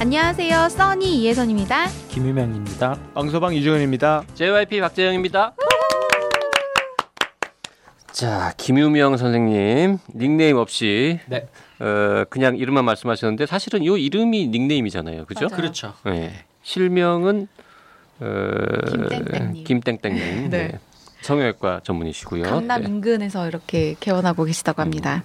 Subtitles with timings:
[0.00, 0.70] 안녕하세요.
[0.70, 1.88] 써니 이혜선입니다.
[2.08, 2.98] 김유명입니다.
[3.12, 4.24] 왕소방 이주근입니다.
[4.32, 5.52] JYP 박재영입니다.
[8.10, 11.46] 자, 김유명 선생님 닉네임 없이 네.
[11.80, 15.48] 어, 그냥 이름만 말씀하셨는데 사실은 이 이름이 닉네임이잖아요, 그죠?
[15.50, 15.56] 맞아요.
[15.56, 15.92] 그렇죠.
[16.06, 16.32] 네.
[16.62, 17.46] 실명은
[18.20, 18.24] 어,
[18.90, 19.64] 김땡땡님.
[19.64, 20.48] 김땡땡님.
[20.48, 20.68] 네.
[20.68, 20.78] 네.
[21.20, 22.44] 성형외과 전문이시고요.
[22.44, 22.88] 강남 네.
[22.88, 25.22] 인근에서 이렇게 개원하고 계시다고 합니다.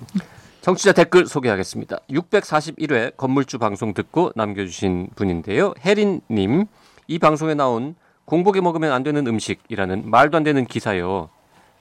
[0.65, 1.99] 청취자 댓글 소개하겠습니다.
[2.09, 5.75] 641회 건물주 방송 듣고 남겨주신 분인데요.
[5.85, 6.65] 혜린님,
[7.05, 7.93] 이 방송에 나온
[8.25, 11.29] 공복에 먹으면 안 되는 음식이라는 말도 안 되는 기사요.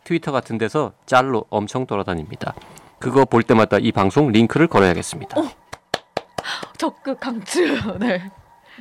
[0.04, 2.54] 트위터 같은 데서 짤로 엄청 돌아다닙니다.
[2.98, 5.34] 그거 볼 때마다 이 방송 링크를 걸어야겠습니다.
[6.76, 7.64] 적극 강추.
[7.98, 8.30] 네.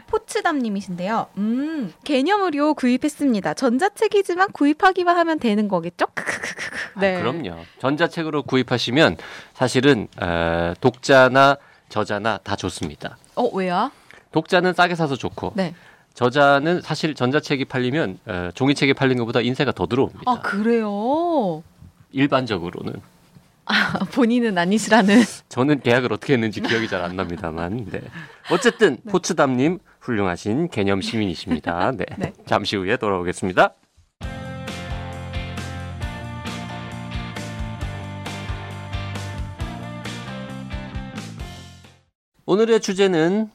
[0.08, 1.28] 포츠담님이신데요.
[1.38, 3.54] 음, 개념 의료 구입했습니다.
[3.54, 6.06] 전자책이지만 구입하기만 하면 되는 거겠죠?
[6.14, 7.00] 크크크크크.
[7.00, 7.18] 네.
[7.18, 7.58] 아, 그럼요.
[7.80, 9.18] 전자책으로 구입하시면
[9.54, 11.58] 사실은 어, 독자나
[11.90, 13.18] 저자나 다 좋습니다.
[13.36, 13.92] 어, 왜요?
[14.32, 15.76] 독자는 싸게 사서 좋고 네.
[16.14, 20.24] 저자는 사실 전자책이 팔리면 어, 종이책이 팔린 것보다 인세가 더 들어옵니다.
[20.26, 21.64] 아, 그래요?
[22.12, 23.02] 일반적으로는.
[23.66, 25.24] 아, 본인은 아니시라는.
[25.50, 27.86] 저는 계약을 어떻게 했는지 기억이 잘 안 납니다만.
[27.92, 28.02] 네.
[28.52, 31.92] 어쨌든 포츠담님 훌륭하신 개념 시민이십니다.
[31.98, 32.06] 네.
[32.18, 32.34] 네.
[32.46, 33.74] 잠시 후에 돌아오겠습니다.
[42.46, 43.50] 오늘의 주제는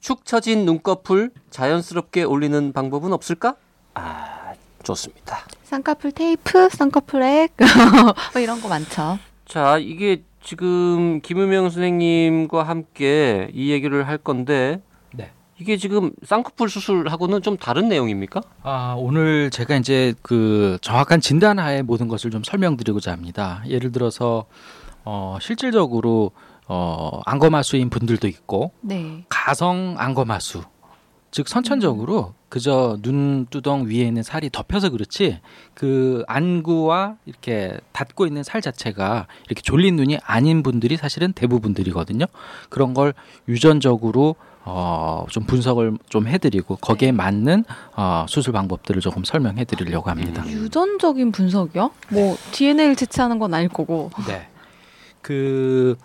[0.00, 3.54] 축 처진 눈꺼풀 자연스럽게 올리는 방법은 없을까?
[3.94, 4.52] 아,
[4.82, 5.46] 좋습니다.
[5.64, 7.52] 쌍꺼풀 테이프, 쌍꺼풀 액.
[8.34, 9.18] 뭐 이런 거 많죠.
[9.52, 14.80] 자, 이게 지금 김우명 선생님과 함께 이 얘기를 할 건데
[15.12, 15.30] 네.
[15.58, 18.40] 이게 지금 쌍꺼풀 수술하고는 좀 다른 내용입니까?
[18.62, 23.62] 아, 오늘 제가 이제 그 정확한 진단하에 모든 것을 좀 설명드리고자 합니다.
[23.68, 24.46] 예를 들어서
[25.04, 26.30] 어, 실질적으로
[26.66, 29.26] 어, 안검하수인 분들도 있고 네.
[29.28, 30.62] 가성 안검하수
[31.30, 35.40] 즉 선천적으로 그저 눈두덩 위에 있는 살이 덮여서 그렇지
[35.72, 42.26] 그 안구와 이렇게 닿고 있는 살 자체가 이렇게 졸린 눈이 아닌 분들이 사실은 대부분들이거든요.
[42.68, 43.14] 그런 걸
[43.48, 44.36] 유전적으로
[44.66, 47.64] 어, 좀 분석을 좀 해드리고 거기에 맞는
[47.96, 50.46] 어, 수술 방법들을 조금 설명해드리려고 합니다.
[50.46, 51.90] 유전적인 분석이요?
[52.10, 54.10] 뭐 DNA를 채취하는 건 아닐 거고.
[54.28, 54.46] 네.
[55.22, 55.96] 그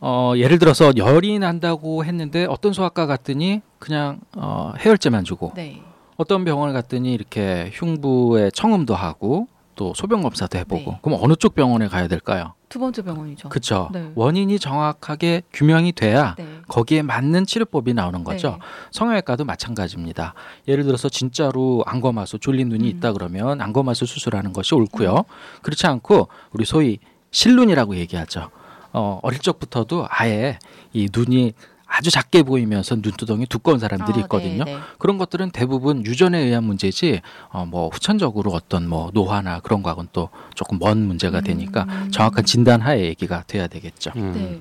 [0.00, 5.82] 어, 예를 들어서 열이 난다고 했는데 어떤 소아과 갔더니 그냥 어, 해열제만 주고 네.
[6.16, 10.98] 어떤 병원을 갔더니 이렇게 흉부에 청음도 하고 또 소변 검사도 해보고 네.
[11.02, 12.54] 그럼 어느 쪽 병원에 가야 될까요?
[12.68, 13.48] 두 번째 병원이죠.
[13.48, 13.88] 그렇죠.
[13.92, 14.10] 네.
[14.16, 16.46] 원인이 정확하게 규명이 돼야 네.
[16.66, 18.50] 거기에 맞는 치료법이 나오는 거죠.
[18.50, 18.58] 네.
[18.90, 20.34] 성형외과도 마찬가지입니다.
[20.66, 22.96] 예를 들어서 진짜로 안검하수 졸린 눈이 음.
[22.96, 25.24] 있다 그러면 안검하수 수술하는 것이 옳고요.
[25.62, 26.98] 그렇지 않고 우리 소위
[27.30, 28.50] 실눈이라고 얘기하죠.
[28.92, 30.58] 어, 어릴 적부터도 아예
[30.92, 31.52] 이 눈이
[31.88, 34.64] 아주 작게 보이면서 눈두덩이 두꺼운 사람들이 아, 있거든요.
[34.64, 34.78] 네, 네.
[34.98, 40.28] 그런 것들은 대부분 유전에 의한 문제지 어, 뭐 후천적으로 어떤 뭐 노화나 그런 거하고는 또
[40.54, 42.10] 조금 먼 문제가 되니까 음.
[42.10, 44.12] 정확한 진단 하에 얘기가 돼야 되겠죠.
[44.16, 44.32] 음.
[44.34, 44.60] 네.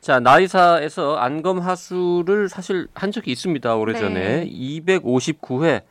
[0.00, 3.76] 자, 나이사에서 안검 하수를 사실 한 적이 있습니다.
[3.76, 4.46] 오래전에 네.
[4.50, 5.82] 259회.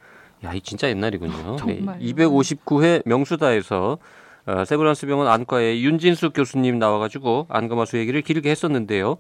[0.43, 1.55] 야, 이 진짜 옛날이군요.
[1.55, 1.99] 정말요?
[1.99, 3.99] 259회 명수다에서
[4.47, 9.17] 어, 세브란스 병원 안과의 윤진수 교수님 나와가지고 안검 하수 얘기를 길게 했었는데요.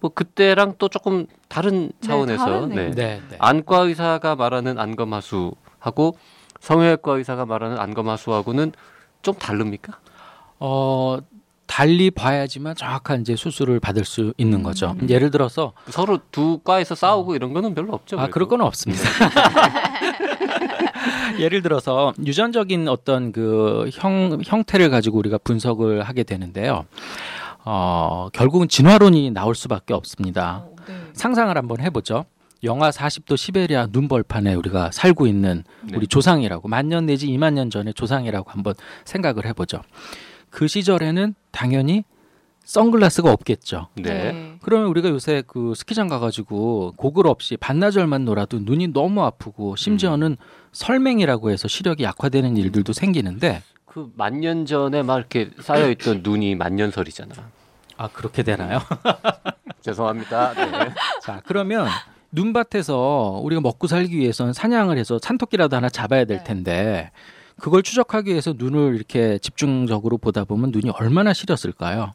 [0.00, 2.90] 뭐 그때랑 또 조금 다른 차원에서 다르네요.
[2.90, 3.36] 네, 네.
[3.38, 6.16] 안과 의사가 말하는 안검 하수하고
[6.60, 8.72] 성형외과 의사가 말하는 안검 하수하고는
[9.22, 9.98] 좀 다릅니까?
[10.58, 11.18] 어,
[11.66, 14.94] 달리 봐야지만 정확한 이제 수술을 받을 수 있는 거죠.
[15.00, 15.08] 음.
[15.08, 18.16] 예를 들어서 서로 두 과에서 싸우고 이런 거는 별로 없죠.
[18.18, 18.48] 아, 그럴 그래도.
[18.48, 19.02] 건 없습니다.
[21.38, 26.84] 예를 들어서 유전적인 어떤 그 형, 형태를 가지고 우리가 분석을 하게 되는데요.
[27.64, 30.64] 어, 결국은 진화론이 나올 수밖에 없습니다.
[30.66, 30.94] 어, 네.
[31.12, 32.24] 상상을 한번 해보죠.
[32.64, 35.96] 영하 40도 시베리아 눈벌판에 우리가 살고 있는 네.
[35.96, 38.74] 우리 조상이라고 만년 내지 2만 년 전에 조상이라고 한번
[39.04, 39.82] 생각을 해보죠.
[40.50, 42.04] 그 시절에는 당연히
[42.64, 43.88] 선글라스가 없겠죠.
[43.96, 44.56] 네.
[44.62, 50.36] 그러면 우리가 요새 그 스키장 가가지고 고글 없이 반나절만 놀아도 눈이 너무 아프고 심지어는
[50.72, 57.34] 설맹이라고 해서 시력이 약화되는 일들도 생기는데 그 만년 전에 막 이렇게 쌓여 있던 눈이 만년설이잖아.
[57.98, 58.78] 아 그렇게 되나요?
[59.82, 60.54] 죄송합니다.
[60.54, 60.94] 네.
[61.22, 61.88] 자 그러면
[62.30, 66.44] 눈밭에서 우리가 먹고 살기 위해서는 사냥을 해서 산토끼라도 하나 잡아야 될 네.
[66.44, 67.10] 텐데
[67.60, 72.14] 그걸 추적하기 위해서 눈을 이렇게 집중적으로 보다 보면 눈이 얼마나 시렸을까요?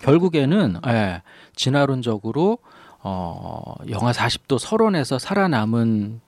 [0.00, 1.22] 결국에는 예,
[1.54, 2.58] 진화론적으로
[3.02, 6.20] 어, 영하 40도 설원에서 살아남은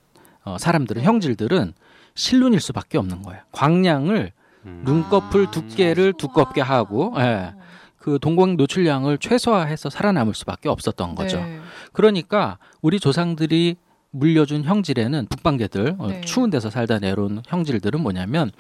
[0.45, 1.73] 어, 사람들은 형질들은
[2.15, 3.41] 실눈일 수밖에 없는 거예요.
[3.53, 4.33] 광량을
[4.65, 4.83] 음.
[4.85, 7.55] 눈꺼풀 두께를 두껍게 하고 예,
[7.99, 11.39] 그 동공 노출량을 최소화해서 살아남을 수밖에 없었던 거죠.
[11.39, 11.61] 네.
[11.93, 13.77] 그러니까 우리 조상들이
[14.11, 16.21] 물려준 형질에는 북방개들 어, 네.
[16.23, 18.51] 추운 데서 살다 내려온 형질들은 뭐냐면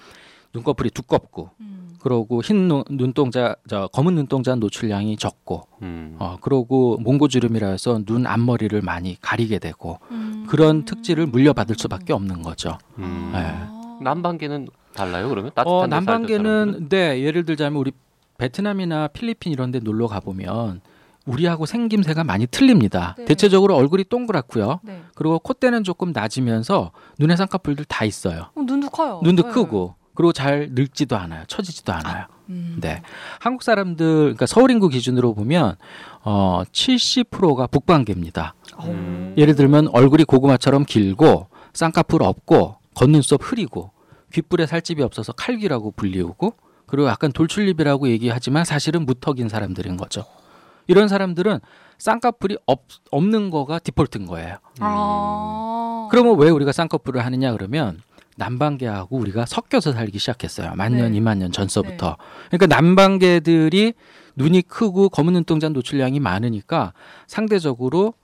[0.54, 1.96] 눈꺼풀이 두껍고 음.
[2.00, 6.16] 그러고 흰 눈, 눈동자 저 검은 눈동자 노출량이 적고 음.
[6.18, 10.46] 어 그러고 몽고주름이라 해서 눈 앞머리를 많이 가리게 되고 음.
[10.48, 12.78] 그런 특질을 물려받을 수밖에 없는 거죠.
[12.98, 13.30] 음.
[13.32, 13.38] 네.
[13.40, 13.98] 아.
[14.02, 16.42] 남반계는 달라요 그러면 따뜻한 어, 데 살던 사람들은?
[16.42, 17.92] 남반계는 네 예를 들자면 우리
[18.38, 20.80] 베트남이나 필리핀 이런 데 놀러 가보면
[21.24, 23.14] 우리하고 생김새가 많이 틀립니다.
[23.16, 23.26] 네.
[23.26, 24.80] 대체적으로 얼굴이 동그랗고요.
[24.82, 25.02] 네.
[25.14, 26.90] 그리고 콧대는 조금 낮으면서
[27.20, 28.46] 눈의 쌍꺼풀들 다 있어요.
[28.56, 29.20] 어, 눈도 커요.
[29.22, 29.50] 눈도 네.
[29.52, 31.44] 크고 그리고 잘 늙지도 않아요.
[31.46, 32.26] 처지지도 않아요.
[32.50, 32.78] 음.
[32.80, 33.02] 네.
[33.38, 35.76] 한국 사람들 그러니까 서울 인구 기준으로 보면
[36.22, 38.54] 어 70%가 북방계입니다.
[38.84, 39.34] 음.
[39.36, 43.90] 예를 들면 얼굴이 고구마처럼 길고 쌍꺼풀 없고 겉눈썹 흐리고
[44.32, 46.54] 귓불에 살집이 없어서 칼귀라고 불리우고
[46.86, 50.24] 그리고 약간 돌출립이라고 얘기하지만 사실은 무턱인 사람들인 거죠.
[50.86, 51.60] 이런 사람들은
[51.98, 54.56] 쌍꺼풀이 없, 없는 거가 디폴트인 거예요.
[54.80, 56.08] 아.
[56.10, 58.00] 그러면 왜 우리가 쌍꺼풀을 하느냐 그러면
[58.36, 60.72] 남방계하고 우리가 섞여서 살기 시작했어요.
[60.74, 61.18] 만년, 네.
[61.18, 62.16] 이만 년 전서부터.
[62.50, 63.94] 그러니까 남방계들이
[64.36, 66.92] 눈이 크고 검은 눈동자 노출량이 많으니까
[67.26, 68.14] 상대적으로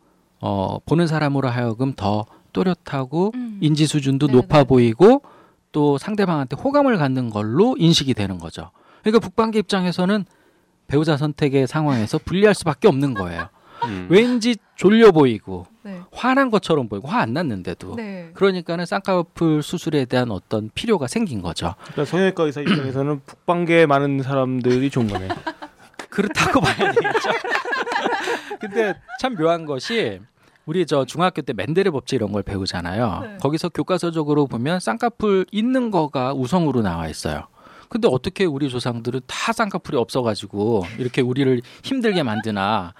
[0.41, 3.59] 어, 보는 사람으로 하여금 더 또렷하고 음.
[3.61, 4.37] 인지 수준도 네네.
[4.39, 5.23] 높아 보이고
[5.73, 8.71] 또 상대방한테 호감을 갖는 걸로 인식이 되는 거죠.
[9.03, 10.25] 그러니까 북방계 입장에서는
[10.87, 13.49] 배우자 선택의 상황에서 불리할 수밖에 없는 거예요.
[13.85, 14.07] 음.
[14.11, 16.01] 왠지 졸려 보이고 네.
[16.13, 18.31] 화난 것처럼 보이고 화 안 났는데도 네.
[18.35, 21.75] 그러니까는 쌍꺼풀 수술에 대한 어떤 필요가 생긴 거죠.
[21.83, 25.29] 그러니까 성형외과 의사 입장에서는 북방계 많은 사람들이 좋은 거네.
[26.11, 27.31] 그렇다고 봐야 되겠죠.
[28.61, 30.21] 근데 참 묘한 것이
[30.67, 33.21] 우리 저 중학교 때 맨데레 법칙 이런 걸 배우잖아요.
[33.23, 33.37] 네.
[33.41, 37.47] 거기서 교과서적으로 보면 쌍꺼풀 있는 거가 우성으로 나와 있어요.
[37.89, 42.95] 근데 어떻게 우리 조상들은 다 쌍꺼풀이 없어가지고 이렇게 우리를 힘들게 만드나?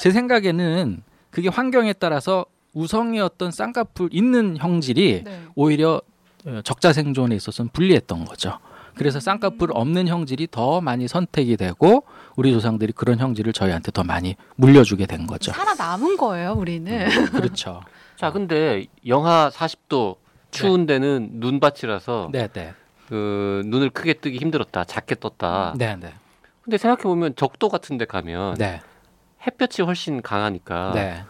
[0.00, 5.42] 제 생각에는 그게 환경에 따라서 우성이었던 쌍꺼풀 있는 형질이 네.
[5.54, 6.00] 오히려
[6.46, 8.58] 어, 적자 생존에 있어서는 불리했던 거죠.
[8.94, 12.04] 그래서 쌍꺼풀 없는 형질이 더 많이 선택이 되고
[12.36, 15.52] 우리 조상들이 그런 형질을 저희한테 더 많이 물려주게 된 거죠.
[15.52, 17.08] 살아남은 거예요, 우리는.
[17.30, 17.82] 그렇죠.
[18.16, 20.16] 자 근데 영하 40도
[20.50, 22.74] 추운 데는 눈밭이라서 네, 네,
[23.12, 26.14] 그 눈을 크게 뜨기 힘들었다 작게 떴다 네, 네,
[26.62, 28.80] 근데 생각해 보면 적도 같은 데 가면 네,
[29.46, 31.24] 햇볕이 훨씬 강하니까 네.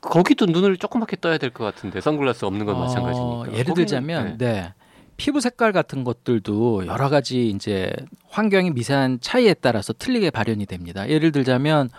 [0.00, 4.38] 거기도 눈을 조그맣게 떠야 될 것 같은데 선글라스 없는 건 어, 마찬가지니까 예를 거기는- 들자면,
[4.38, 4.52] 네.
[4.52, 4.74] 네.
[5.18, 7.92] 피부 색깔 같은 것들도 여러 가지 이제
[8.30, 11.06] 환경의 미세한 차이에 따라서 틀리게 발현이 됩니다.
[11.08, 11.90] 예를 들자면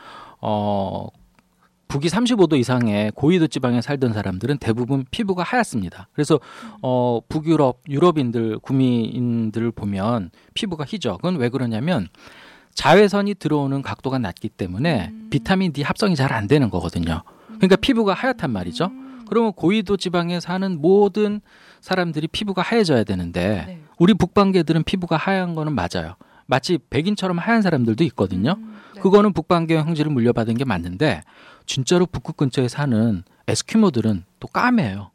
[0.42, 1.08] 어
[1.88, 6.08] 북위 35도 이상의 고위도 지방에 살던 사람들은 대부분 피부가 하얗습니다.
[6.14, 6.40] 그래서
[6.82, 11.18] 어 북유럽 유럽인들 구미인들을 보면 피부가 희죠.
[11.18, 12.08] 그건 왜 그러냐면
[12.74, 15.28] 자외선이 들어오는 각도가 낮기 때문에 음.
[15.30, 17.22] 비타민 D 합성이 잘 안 되는 거거든요.
[17.58, 18.92] 그러니까 피부가 하얗단 말이죠.
[19.30, 21.40] 그러면 고위도 지방에 사는 모든
[21.82, 23.82] 사람들이 피부가 하얘져야 되는데 네.
[23.98, 26.16] 우리 북방계들은 피부가 하얀 거는 맞아요.
[26.48, 28.56] 마치 백인처럼 하얀 사람들도 있거든요.
[28.58, 29.02] 음, 네.
[29.02, 31.22] 그거는 북방계 형질을 물려받은 게 맞는데
[31.66, 35.12] 진짜로 북극 근처에 사는 에스키모들은 또 까매요.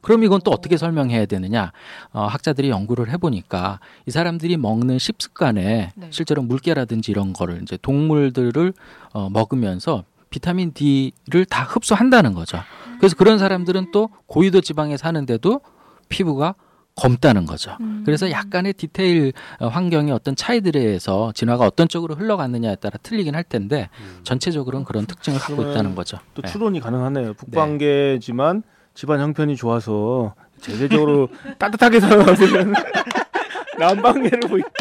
[0.00, 1.72] 그럼 이건 또 어떻게 설명해야 되느냐?
[2.12, 6.06] 어, 학자들이 연구를 해보니까 이 사람들이 먹는 식습관에 네.
[6.10, 8.74] 실제로 물개라든지 이런 거를 이제 동물들을
[9.14, 12.58] 어, 먹으면서 비타민 D를 다 흡수한다는 거죠.
[12.98, 15.60] 그래서 그런 사람들은 또 고위도 지방에 사는데도
[16.08, 16.54] 피부가
[16.96, 17.76] 검다는 거죠.
[17.80, 18.02] 음.
[18.04, 23.42] 그래서 약간의 디테일 어, 환경의 어떤 차이들에 의해서 진화가 어떤 쪽으로 흘러갔느냐에 따라 틀리긴 할
[23.42, 24.20] 텐데 음.
[24.22, 26.18] 전체적으로는 그런 특징을 갖고 있다는 거죠.
[26.34, 26.50] 또 네.
[26.50, 27.34] 추론이 가능하네요.
[27.34, 28.62] 북방계지만
[28.94, 32.74] 집안 형편이 좋아서 제대적으로 따뜻하게 살아가면
[33.78, 34.62] 남방계를 보이.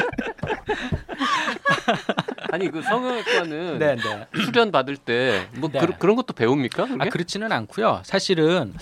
[2.52, 4.28] 아니 그 성형외과는 네, 네.
[4.46, 5.80] 수련 받을 때뭐 네.
[5.98, 6.86] 그, 런 것도 배웁니까?
[6.86, 7.04] 그게?
[7.04, 8.02] 아 그렇지는 않고요.
[8.04, 8.74] 사실은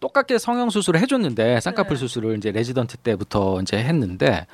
[0.00, 2.00] 똑같게 성형 수술을 해줬는데 쌍꺼풀 네.
[2.00, 4.46] 수술을 이제 레지던트 때부터 이제 했는데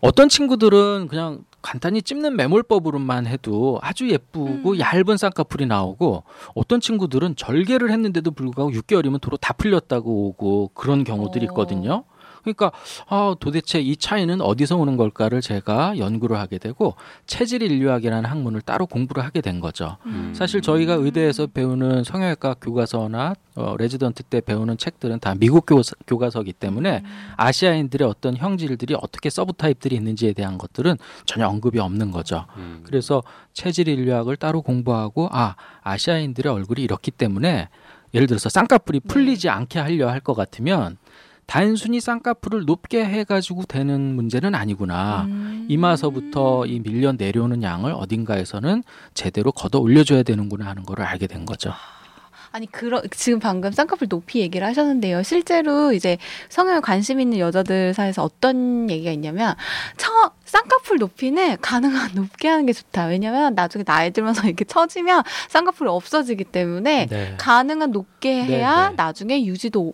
[0.00, 4.78] 어떤 친구들은 그냥 간단히 찝는 매몰법으로만 해도 아주 예쁘고 음.
[4.78, 6.22] 얇은 쌍꺼풀이 나오고
[6.54, 11.48] 어떤 친구들은 절개를 했는데도 불구하고 6개월이면 도로 다 풀렸다고 오고 그런 경우들이 어.
[11.50, 12.04] 있거든요.
[12.46, 12.70] 그러니까
[13.08, 16.94] 아, 도대체 이 차이는 어디서 오는 걸까를 제가 연구를 하게 되고
[17.26, 19.96] 체질 인류학이라는 학문을 따로 공부를 하게 된 거죠.
[20.06, 20.32] 음.
[20.34, 26.52] 사실 저희가 의대에서 배우는 성형외과 교과서나 어, 레지던트 때 배우는 책들은 다 미국 교과서, 교과서기
[26.52, 27.02] 때문에
[27.36, 32.44] 아시아인들의 어떤 형질들이 어떻게 subtype들이 있는지에 대한 것들은 전혀 언급이 없는 거죠.
[32.58, 32.82] 음.
[32.84, 33.22] 그래서
[33.54, 37.68] 체질 인류학을 따로 공부하고 아 아시아인들의 얼굴이 이렇기 때문에
[38.14, 40.96] 예를 들어서 쌍꺼풀이 풀리지 않게 하려 할 것 같으면
[41.46, 45.22] 단순히 쌍꺼풀을 높게 해가지고 되는 문제는 아니구나.
[45.28, 45.66] 음.
[45.68, 48.82] 이마서부터 이 밀려 내려오는 양을 어딘가에서는
[49.14, 51.72] 제대로 걷어 올려줘야 되는구나 하는 거를 알게 된 거죠.
[52.56, 55.22] 아니 그러 지금 방금 쌍꺼풀 높이 얘기를 하셨는데요.
[55.22, 56.16] 실제로 이제
[56.48, 59.54] 성형에 관심 있는 여자들 사이에서 어떤 얘기가 있냐면
[59.98, 63.06] 처 쌍꺼풀 높이는 가능한 높게 하는 게 좋다.
[63.06, 67.34] 왜냐면 나중에 나이 들면서 이렇게 처지면 쌍꺼풀이 없어지기 때문에 네.
[67.36, 68.94] 가능한 높게 해야 네, 네.
[68.96, 69.92] 나중에 유지도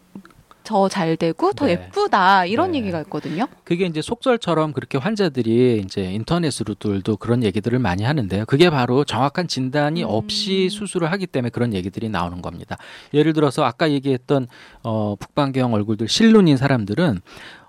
[0.64, 1.72] 더 잘 되고 더 네.
[1.72, 2.78] 예쁘다 이런 네.
[2.78, 3.46] 얘기가 있거든요.
[3.64, 8.44] 그게 이제 속설처럼 그렇게 환자들이 이제 인터넷으로들도 그런 얘기들을 많이 하는데요.
[8.46, 10.08] 그게 바로 정확한 진단이 음.
[10.10, 12.76] 없이 수술을 하기 때문에 그런 얘기들이 나오는 겁니다.
[13.14, 14.48] 예를 들어서 아까 얘기했던
[14.82, 17.20] 어, 북방경 얼굴들 실눈인 사람들은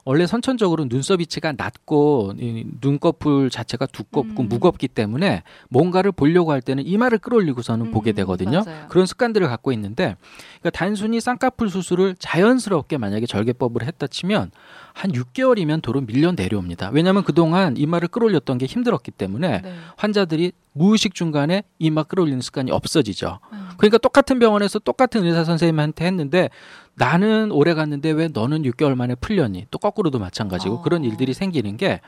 [0.06, 4.50] 원래 선천적으로 눈썹 위치가 낮고 이 눈꺼풀 자체가 두껍고 음.
[4.50, 8.64] 무겁기 때문에 뭔가를 보려고 할 때는 이마를 끌어올리고서는 음, 보게 되거든요.
[8.66, 8.88] 맞아요.
[8.90, 10.18] 그런 습관들을 갖고 있는데
[10.60, 14.52] 그러니까 단순히 쌍꺼풀 수술을 자연스럽게 만약에 절개법을 했다 치면
[14.94, 16.90] 한 6개월이면 도로 밀려 내려옵니다.
[16.94, 19.74] 왜냐하면 그동안 이마를 끌어올렸던 게 힘들었기 때문에 네.
[19.96, 23.40] 환자들이 무의식 중간에 이마 끌어올리는 습관이 없어지죠.
[23.52, 23.70] 음.
[23.78, 26.50] 그러니까 똑같은 병원에서 똑같은 의사 선생님한테 했는데
[26.96, 29.68] 나는 오래 갔는데 왜 너는 6개월 만에 풀렸니?
[29.72, 30.82] 또 거꾸로도 마찬가지고 어.
[30.82, 32.02] 그런 일들이 생기는 게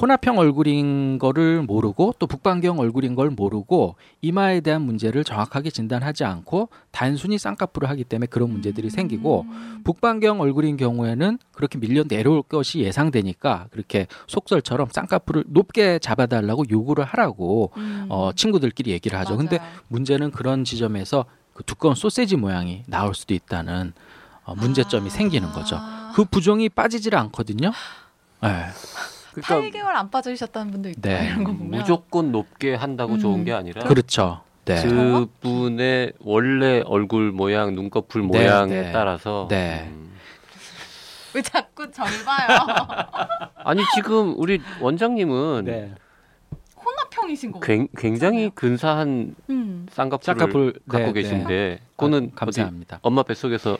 [0.00, 6.68] 혼합형 얼굴인 거를 모르고 또 북방경 얼굴인 걸 모르고 이마에 대한 문제를 정확하게 진단하지 않고
[6.90, 9.80] 단순히 쌍꺼풀을 하기 때문에 그런 문제들이 생기고 음.
[9.84, 17.70] 북방경 얼굴인 경우에는 그렇게 밀려 내려올 것이 예상되니까 그렇게 속설처럼 쌍꺼풀을 높게 잡아달라고 요구를 하라고
[17.76, 18.06] 음.
[18.08, 19.36] 어, 친구들끼리 얘기를 하죠.
[19.36, 19.70] 근데 맞아요.
[19.88, 23.92] 문제는 그런 지점에서 그 두꺼운 소세지 모양이 나올 수도 있다는
[24.44, 25.10] 어, 문제점이 아.
[25.10, 25.80] 생기는 거죠.
[26.14, 27.72] 그 부종이 빠지질 않거든요.
[28.42, 28.66] 네.
[29.32, 31.26] 그러니까 8개월 안 빠져주셨다는 분도 있고 네.
[31.26, 33.18] 이런 거 보면 무조건 높게 한다고 음.
[33.18, 34.42] 좋은 게 아니라 그렇죠.
[34.64, 34.82] 네.
[34.82, 38.92] 그분의 원래 얼굴 모양, 눈꺼풀 네, 모양에 네.
[38.92, 39.88] 따라서 네.
[39.88, 40.12] 음.
[41.34, 42.58] 왜 자꾸 절 봐요?
[43.64, 45.96] 아니 지금 우리 원장님은
[47.14, 47.16] 네.
[47.16, 47.60] 혼합형이신 거.
[47.60, 49.86] 굉- 굉장히 근사한 음.
[49.90, 52.98] 쌍꺼풀을 쌍꺼풀, 갖고 네, 계신데 그거는 아, 감사합니다.
[53.02, 53.78] 엄마 뱃속에서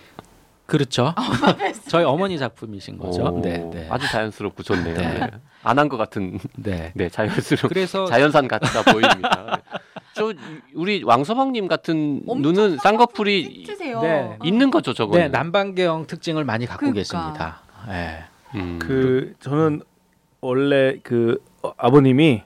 [0.66, 1.14] 그렇죠.
[1.88, 3.22] 저희 어머니 작품이신 거죠.
[3.24, 3.86] 오, 네, 네.
[3.90, 4.94] 아주 자연스럽고 좋네요.
[4.96, 5.30] 네.
[5.62, 6.92] 안한 것 같은 네.
[6.96, 9.60] 네 자연스러운 그래서 자연산 같다 보입니다.
[9.72, 9.78] 네.
[10.14, 10.32] 저
[10.74, 13.66] 우리 왕서방님 같은 눈은 쌍꺼풀이.
[13.78, 14.38] 네.
[14.44, 15.24] 있는 거죠, 저거는.
[15.24, 16.98] 네, 남방경 특징을 많이 갖고 그러니까.
[17.00, 17.60] 계십니다.
[17.88, 18.24] 네.
[18.54, 18.78] 음.
[18.80, 19.82] 그 저는
[20.40, 22.42] 원래 그 어, 아버님이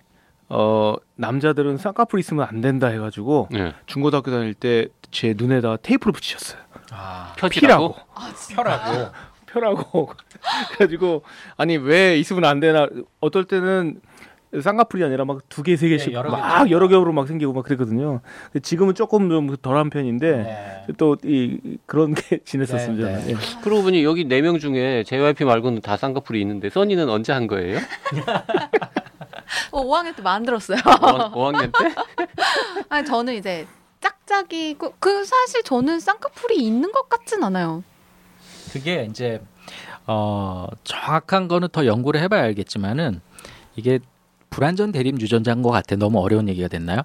[0.51, 3.75] 어 남자들은 쌍꺼풀 있으면 안 된다 해가지고 네.
[3.87, 6.61] 중고등학교 다닐 때 제 눈에다 테이프를 붙이셨어요.
[6.91, 7.95] 아, 펴지라고.
[8.15, 8.63] 아, 진짜?
[8.63, 9.11] 펴라고.
[9.47, 10.13] 펴라고
[10.77, 11.23] 그래가지고
[11.57, 12.87] 아니 왜 있으면 안 되나
[13.21, 14.03] 어떨 때는
[14.63, 16.71] 쌍꺼풀이 아니라 막 두 개 세 개씩 네, 여러 막 개.
[16.71, 18.21] 여러 겹으로 막 생기고 막 그랬거든요.
[18.53, 20.93] 근데 지금은 조금 좀 덜한 편인데 네.
[20.99, 23.09] 또이 그런 게 지냈었습니다.
[23.09, 23.31] 네, 네.
[23.33, 23.37] 예.
[23.63, 27.79] 그러고 보니 여기 네 명 중에 JYP 말고는 다 쌍꺼풀이 있는데 써니는 언제 한 거예요?
[29.73, 30.79] 어, 5학년 때 만들었어요.
[30.79, 31.95] 5학 년 때?
[32.89, 33.67] 아니 저는 이제
[34.01, 37.83] 짝짝이고 그 사실 저는 쌍꺼풀이 있는 것 같진 않아요.
[38.73, 39.41] 그게 이제
[40.07, 43.21] 어 정확한 거는 더 연구를 해봐야 알겠지만은
[43.77, 43.99] 이게
[44.51, 45.97] 불완전 대립 유전자인 것 같아.
[45.97, 47.03] 너무 어려운 얘기가 됐나요?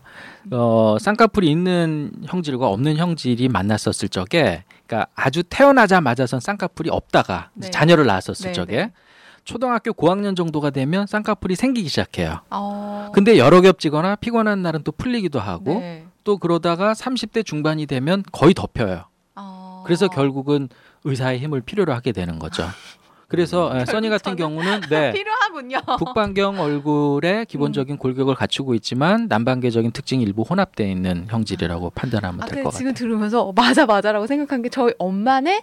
[0.52, 7.70] 어 쌍꺼풀이 있는 형질과 없는 형질이 만났었을 적에, 그러니까 아주 태어나자마자선 쌍꺼풀이 없다가 네.
[7.70, 8.92] 자녀를 낳았었을 네, 적에 네.
[9.44, 12.40] 초등학교 고학년 정도가 되면 쌍꺼풀이 생기기 시작해요.
[12.50, 13.10] 어...
[13.14, 16.06] 근데 여러 겹지거나 피곤한 날은 또 풀리기도 하고 네.
[16.24, 19.06] 또 그러다가 30대 중반이 되면 거의 덮여요.
[19.36, 19.84] 어...
[19.86, 20.70] 그래서 결국은
[21.04, 22.66] 의사의 힘을 필요로 하게 되는 거죠.
[23.28, 25.80] 그래서 에, 써니 같은 경우는 네, 필요하군요.
[25.98, 32.58] 북방경 얼굴에 기본적인 골격을 갖추고 있지만 남방계적인 특징이 일부 혼합되어 있는 형질이라고 판단하면 아, 될
[32.58, 33.08] 근데 것 지금 같아요.
[33.08, 35.62] 들으면서 어, 맞아 맞아라고 생각한 게 저희 엄마는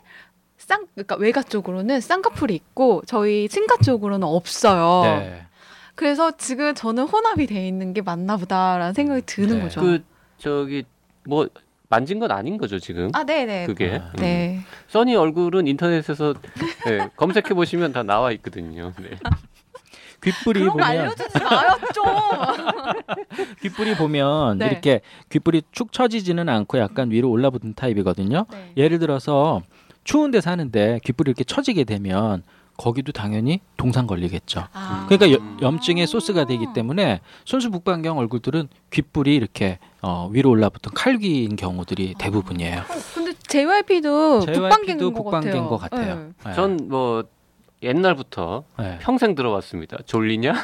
[0.61, 5.03] 쌍 그러니까 외가 쪽으로는 쌍꺼풀이 있고 저희 친가 쪽으로는 없어요.
[5.05, 5.47] 네.
[5.95, 9.63] 그래서 지금 저는 혼합이 돼 있는 게 맞나 보다라는 생각이 드는 네.
[9.65, 9.81] 거죠.
[9.81, 10.05] 그
[10.39, 10.85] 저기
[11.25, 11.49] 뭐
[11.89, 13.11] 만진 건 아닌 거죠 지금?
[13.15, 13.67] 아, 네네.
[13.67, 13.97] 그게.
[13.97, 14.17] 아, 음.
[14.17, 14.61] 네.
[14.89, 16.35] 써니 얼굴은 인터넷에서
[16.87, 18.93] 네, 검색해 보시면 다 나와 있거든요.
[19.01, 19.11] 네.
[20.23, 22.05] 귓불이 보면 알려주지 마요 좀.
[23.63, 24.67] 귓불이 보면 네.
[24.67, 25.01] 이렇게
[25.31, 28.45] 귓불이 축 처지지는 않고 약간 위로 올라붙은 타입이거든요.
[28.51, 28.73] 네.
[28.77, 29.63] 예를 들어서
[30.05, 32.43] 추운 데 사는데 귓불이 이렇게 처지게 되면
[32.77, 34.65] 거기도 당연히 동상 걸리겠죠.
[34.73, 35.07] 아.
[35.09, 41.57] 그러니까 여- 염증의 소스가 되기 때문에 순수 북방경 얼굴들은 귓불이 이렇게 어, 위로 올라붙은 칼귀인
[41.57, 42.81] 경우들이 대부분이에요.
[42.81, 45.69] 어, 근데 JYP도 JYP 도 북방계인 것 같아요.
[45.69, 46.15] 것 같아요.
[46.17, 46.33] 네.
[46.47, 46.55] 네.
[46.55, 47.25] 전뭐
[47.83, 48.99] 옛날부터 네.
[49.03, 49.99] 평생 들어왔습니다.
[50.07, 50.53] 졸리냐?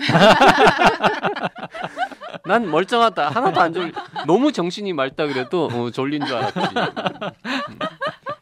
[2.47, 3.31] 난 멀쩡하다.
[3.31, 3.93] 하나도 안 졸리.
[4.27, 6.61] 너무 정신이 맑다 그래도 어, 졸린 줄 알았지.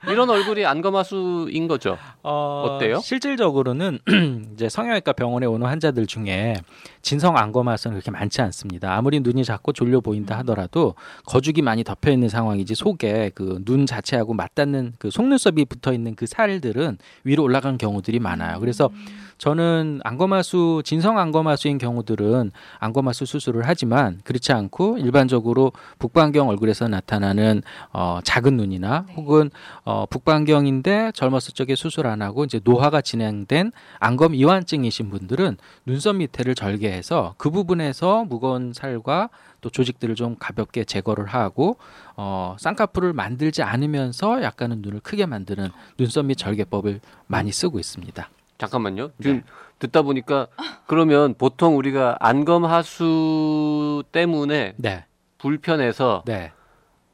[0.07, 0.13] 음.
[0.13, 1.99] 이런 얼굴이 안검하수인 거죠.
[2.23, 3.01] 어, 어때요?
[3.01, 3.99] 실질적으로는
[4.55, 6.57] 이제 성형외과 병원에 오는 환자들 중에
[7.03, 8.95] 진성 안검하수는 그렇게 많지 않습니다.
[8.97, 10.95] 아무리 눈이 작고 졸려 보인다 하더라도
[11.27, 16.27] 거죽이 많이 덮여 있는 상황이지 속에 그 눈 자체하고 맞닿는 그 속눈썹이 붙어 있는 그
[16.27, 18.61] 살들은 위로 올라간 경우들이 많아요.
[18.61, 18.91] 그래서
[19.39, 27.63] 저는 안검하수 진성 안검하수인 경우들은 안검하수 수술을 하지만 그렇지 않고 일반적으로 북방경 얼굴에서 나타나는
[27.93, 29.15] 어, 작은 눈이나 네.
[29.15, 29.51] 혹은
[29.85, 36.55] 어, 북방경인데 젊었을 적에 수술 안 하고 이제 노화가 진행된 안검 이완증이신 분들은 눈썹 밑에를
[36.55, 41.79] 절개해서 그 부분에서 무거운 살과 또 조직들을 좀 가볍게 제거를 하고
[42.17, 48.29] 어, 쌍꺼풀을 만들지 않으면서 약간은 눈을 크게 만드는 눈썹 밑 절개법을 많이 쓰고 있습니다.
[48.59, 49.11] 잠깐만요.
[49.21, 49.43] 지금
[49.79, 50.47] 듣다 보니까
[50.87, 55.05] 그러면 보통 우리가 안검하수 때문에 네,
[55.39, 56.53] 불편해서 네,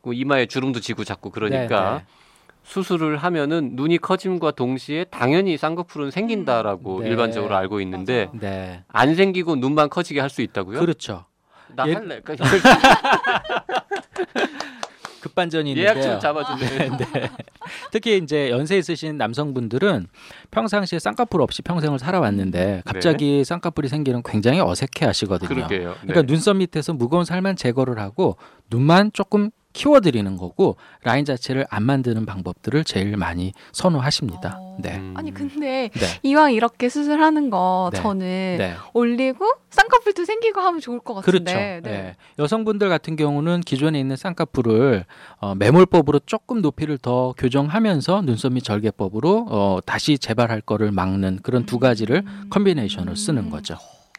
[0.02, 2.04] 그 이마에 주름도 지고 자꾸 그러니까 네, 네.
[2.62, 7.08] 수술을 하면은 눈이 커짐과 동시에 당연히 쌍꺼풀은 생긴다라고 네.
[7.08, 8.28] 일반적으로 알고 있는데.
[8.34, 8.84] 네.
[8.88, 10.78] 안 생기고 눈만 커지게 할 수 있다고요?
[10.78, 11.24] 그렇죠.
[11.74, 12.20] 나 예- 할래.
[15.20, 16.12] 그러니까 급반전이 예약 있는데요.
[16.12, 16.88] 좀 잡아주네.
[16.96, 17.30] 네.
[17.92, 20.08] 특히 이제 연세 있으신 남성분들은
[20.50, 25.48] 평상시에 쌍꺼풀 없이 평생을 살아왔는데 갑자기 쌍꺼풀이 생기는 굉장히 어색해 하시거든요.
[25.48, 25.90] 그러게요.
[25.90, 25.96] 네.
[26.02, 28.36] 그러니까 눈썹 밑에서 무거운 살만 제거를 하고
[28.70, 34.56] 눈만 조금 키워드리는 거고 라인 자체를 안 만드는 방법들을 제일 많이 선호하십니다.
[34.58, 34.78] 어.
[34.80, 34.96] 네.
[34.96, 35.14] 음.
[35.16, 36.06] 아니 근데 네.
[36.22, 38.00] 이왕 이렇게 수술하는 거 네.
[38.00, 38.74] 저는 네.
[38.94, 41.44] 올리고 쌍꺼풀도 생기고 하면 좋을 것 그렇죠.
[41.44, 41.80] 같은데.
[41.82, 42.16] 네.
[42.38, 45.04] 여성분들 같은 경우는 기존에 있는 쌍꺼풀을
[45.38, 51.64] 어, 매몰법으로 조금 높이를 더 교정하면서 눈썹 밑 절개법으로 어, 다시 재발할 거를 막는 그런
[51.66, 52.46] 두 가지를 음.
[52.50, 53.76] 컨비네이션을 쓰는 거죠.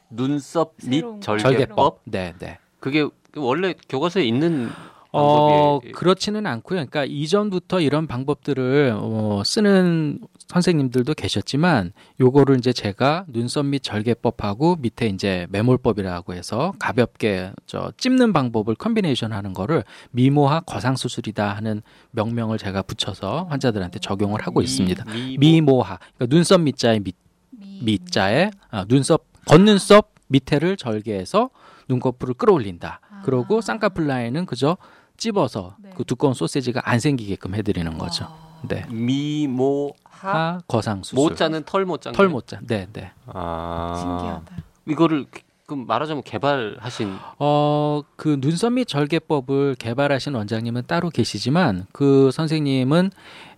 [0.10, 1.20] 눈썹 밑 거.
[1.20, 2.02] 절개법.
[2.06, 2.58] 네, 네.
[2.80, 4.70] 그게 원래 교과서에 있는
[5.14, 6.76] 어, 그렇지는 않고요.
[6.88, 15.08] 그러니까 이전부터 이런 방법들을 어, 쓰는 선생님들도 계셨지만 요거를 이제 제가 눈썹 밑 절개법하고 밑에
[15.08, 22.58] 이제 매몰법이라고 해서 가볍게 저 찝는 방법을 combination 하는 거를 미모하 거상 수술이다 하는 명명을
[22.58, 25.06] 제가 붙여서 환자들한테 적용을 하고 있습니다.
[25.14, 26.00] 미, 미모하.
[26.16, 27.16] 그러니까 눈썹 밑자의 밑
[27.52, 31.50] 미- 밑자에 아, 눈썹 겉눈썹 밑에를 절개해서
[31.90, 33.02] 눈꺼풀을 끌어올린다.
[33.26, 33.62] 그러고 아.
[33.62, 34.78] 쌍꺼풀 라인은 그저
[35.22, 35.92] 찝어서 네.
[35.96, 38.24] 그 두꺼운 소세지가 안 생기게끔 해드리는 거죠.
[38.26, 38.52] 와.
[38.68, 38.86] 네.
[38.90, 41.16] 미모하 하 거상 수술.
[41.18, 42.12] 모자는 털 모자.
[42.12, 42.60] 털 모자.
[42.64, 43.12] 네, 네.
[43.28, 44.64] 아 신기하다.
[44.88, 45.28] 이거를
[45.68, 53.12] 그럼 말하자면 개발하신 어, 그 눈썹 밑 절개법을 개발하신 원장님은 따로 계시지만 그 선생님은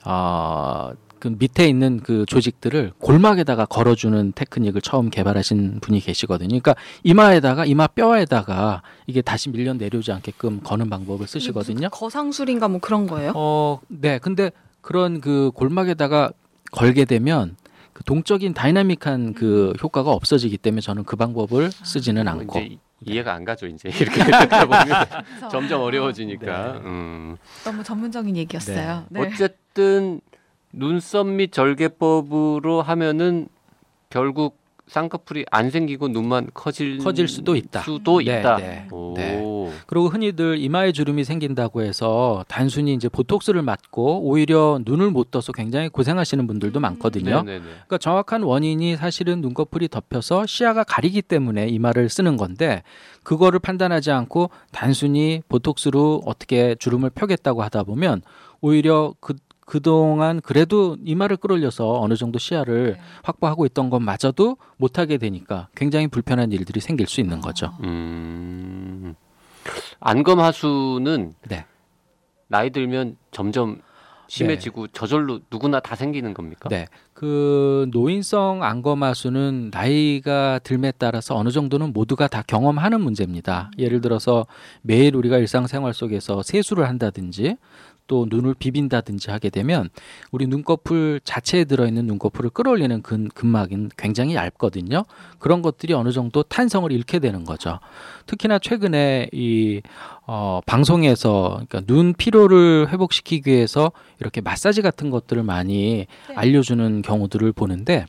[0.05, 0.91] 어,
[1.23, 6.49] 그 밑에 있는 그 조직들을 골막에다가 걸어주는 테크닉을 처음 개발하신 분이 계시거든요.
[6.49, 11.75] 그러니까 이마에다가 이마 뼈에다가 이게 다시 밀려 내려오지 않게끔 거는 방법을 쓰시거든요.
[11.75, 13.31] 무슨 거상술인가 뭐 그런 거예요?
[13.35, 14.19] 어, 네.
[14.19, 16.33] 근데 그런 그 골막에다가
[16.73, 17.55] 걸게 되면
[17.93, 22.59] 그 동적인 다이나믹한 그 효과가 없어지기 때문에 저는 그 방법을 쓰지는 않고.
[22.59, 24.83] 뭐 이제 이해가 안 가죠 이제 이렇게 듣다 보면
[25.49, 26.73] 점점 어려워지니까.
[26.73, 26.79] 네.
[26.79, 27.37] 음.
[27.63, 29.05] 너무 전문적인 얘기였어요.
[29.07, 29.21] 네.
[29.21, 30.19] 어쨌든
[30.73, 33.47] 눈썹 밑 절개법으로 하면은
[34.09, 34.57] 결국
[34.87, 37.81] 쌍꺼풀이 안 생기고 눈만 커질 커질 수도 있다.
[37.81, 38.57] 수도 네, 있다.
[38.57, 39.13] 네, 오.
[39.15, 39.71] 네.
[39.87, 45.89] 그리고 흔히들 이마에 주름이 생긴다고 해서 단순히 이제 보톡스를 맞고 오히려 눈을 못 떠서 굉장히
[45.89, 47.43] 고생하시는 분들도 많거든요.
[47.43, 47.63] 네네네.
[47.63, 52.83] 그러니까 정확한 원인이 사실은 눈꺼풀이 덮여서 시야가 가리기 때문에 이마를 쓰는 건데
[53.23, 58.21] 그거를 판단하지 않고 단순히 보톡스로 어떻게 주름을 펴겠다고 하다 보면
[58.61, 59.33] 오히려 그
[59.65, 62.99] 그동안 그래도 이마를 끌어올려서 어느 정도 시야를 네.
[63.23, 67.71] 확보하고 있던 것마저도 못하게 되니까 굉장히 불편한 일들이 생길 수 있는 거죠.
[67.83, 69.15] 음.
[69.99, 71.65] 안검하수는 네.
[72.47, 73.81] 나이 들면 점점
[74.27, 76.69] 심해지고 저절로 누구나 다 생기는 겁니까?
[76.69, 76.87] 네.
[77.13, 83.69] 그 노인성 안검하수는 나이가 들에 따라서 어느 정도는 모두가 다 경험하는 문제입니다.
[83.77, 84.45] 예를 들어서
[84.81, 87.57] 매일 우리가 일상생활 속에서 세수를 한다든지
[88.07, 89.89] 또 눈을 비빈다든지 하게 되면
[90.31, 95.05] 우리 눈꺼풀 자체에 들어있는 눈꺼풀을 끌어올리는 근, 근막은 굉장히 얇거든요.
[95.39, 97.79] 그런 것들이 어느 정도 탄성을 잃게 되는 거죠.
[98.25, 99.81] 특히나 최근에 이
[100.25, 106.35] 어, 방송에서 그러니까 눈 피로를 회복시키기 위해서 이렇게 마사지 같은 것들을 많이 네.
[106.35, 108.05] 알려주는 경우들을 보는데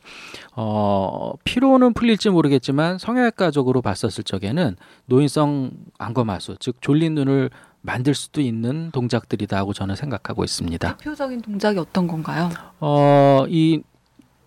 [0.55, 4.77] 어, 피로는 풀릴지 모르겠지만 성형외과적으로 봤었을 적에는
[5.07, 7.49] 노인성 안검하수 즉 졸린 눈을
[7.85, 10.97] 만들 수도 있는 동작들이다 하고 저는 생각하고 있습니다.
[10.97, 12.49] 대표적인 동작이 어떤 건가요?
[12.79, 13.81] 어, 이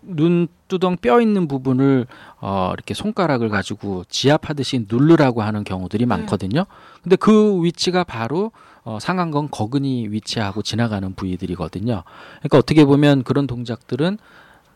[0.01, 2.07] 눈두덩 뼈 있는 부분을
[2.39, 6.65] 어, 이렇게 손가락을 가지고 지압하듯이 누르라고 하는 경우들이 많거든요.
[7.01, 8.51] 근데 그 위치가 바로
[8.83, 12.03] 어, 상안건 거근이 위치하고 지나가는 부위들이거든요.
[12.39, 14.17] 그러니까 어떻게 보면 그런 동작들은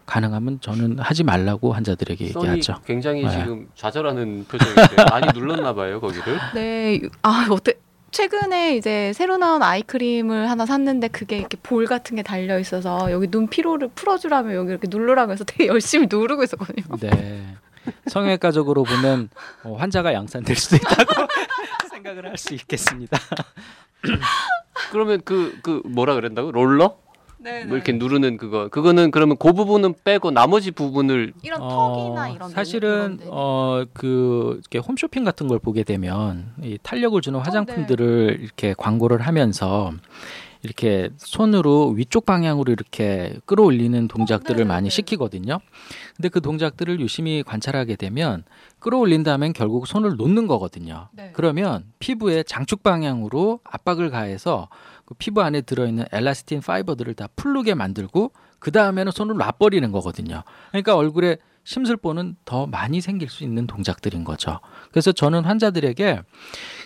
[0.05, 2.75] 가능하면 저는 하지 말라고 환자들에게 얘기하죠.
[2.85, 3.31] 굉장히 네.
[3.31, 6.37] 지금 좌절하는 표정인데 많이 눌렀나 봐요 거기를.
[6.53, 7.75] 네, 아 어때?
[8.13, 13.27] 최근에 이제 새로 나온 아이크림을 하나 샀는데 그게 이렇게 볼 같은 게 달려 있어서 여기
[13.27, 16.85] 눈 피로를 풀어주라면 여기 이렇게 누르라고 해서 되게 열심히 누르고 있었거든요.
[16.99, 17.55] 네.
[18.07, 19.29] 성형외과적으로 보면
[19.63, 21.27] 어, 환자가 양산될 수도 있다고
[21.91, 23.17] 생각을 할 수 있겠습니다.
[24.91, 26.97] 그러면 그 그 뭐라 그랬다고 롤러?
[27.43, 32.29] 네, 뭐 이렇게 누르는 그거 그거는 그러면 그 부분은 빼고 나머지 부분을 이런 어, 턱이나
[32.29, 33.27] 이런 사실은 데.
[33.29, 37.43] 어그 이렇게 홈쇼핑 같은 걸 보게 되면 이 탄력을 주는 네.
[37.43, 39.91] 화장품들을 이렇게 광고를 하면서
[40.61, 44.95] 이렇게 손으로 위쪽 방향으로 이렇게 끌어올리는 동작들을 네, 많이 네.
[44.95, 45.59] 시키거든요.
[46.15, 48.45] 근데 그 동작들을 유심히 관찰하게 되면
[48.79, 51.09] 끌어올린 다음엔 결국 손을 놓는 거거든요.
[51.11, 51.31] 네.
[51.33, 54.69] 그러면 피부에 장축 방향으로 압박을 가해서
[55.05, 60.43] 그 피부 안에 들어있는 엘라스틴 파이버들을 다 풀르게 만들고 그 다음에는 손을 놔버리는 거거든요.
[60.71, 64.59] 그러니까 얼굴에 심술보는 더 많이 생길 수 있는 동작들인 거죠.
[64.91, 66.21] 그래서 저는 환자들에게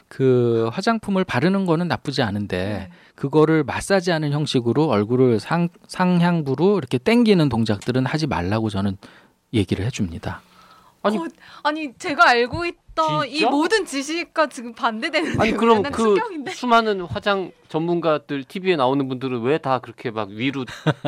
[0.08, 2.58] 그 화장품을 바르는 거는 나쁘지 않은데
[2.90, 2.90] 네.
[3.16, 8.98] 그거를 마사지하는 형식으로 얼굴을 상, 상향부로 이렇게 당기는 동작들은 하지 말라고 저는
[9.54, 10.42] 얘기를 해줍니다.
[11.02, 11.26] 아니- 어,
[11.64, 13.50] 아니 제가 알고 있 던이 진짜?
[13.50, 16.52] 모든 지식과 지금 반대되는 아니 그럼 그 충격인데.
[16.52, 20.66] 수많은 화장 전문가들 TV에 나오는 분들은 왜 다 그렇게 막 위로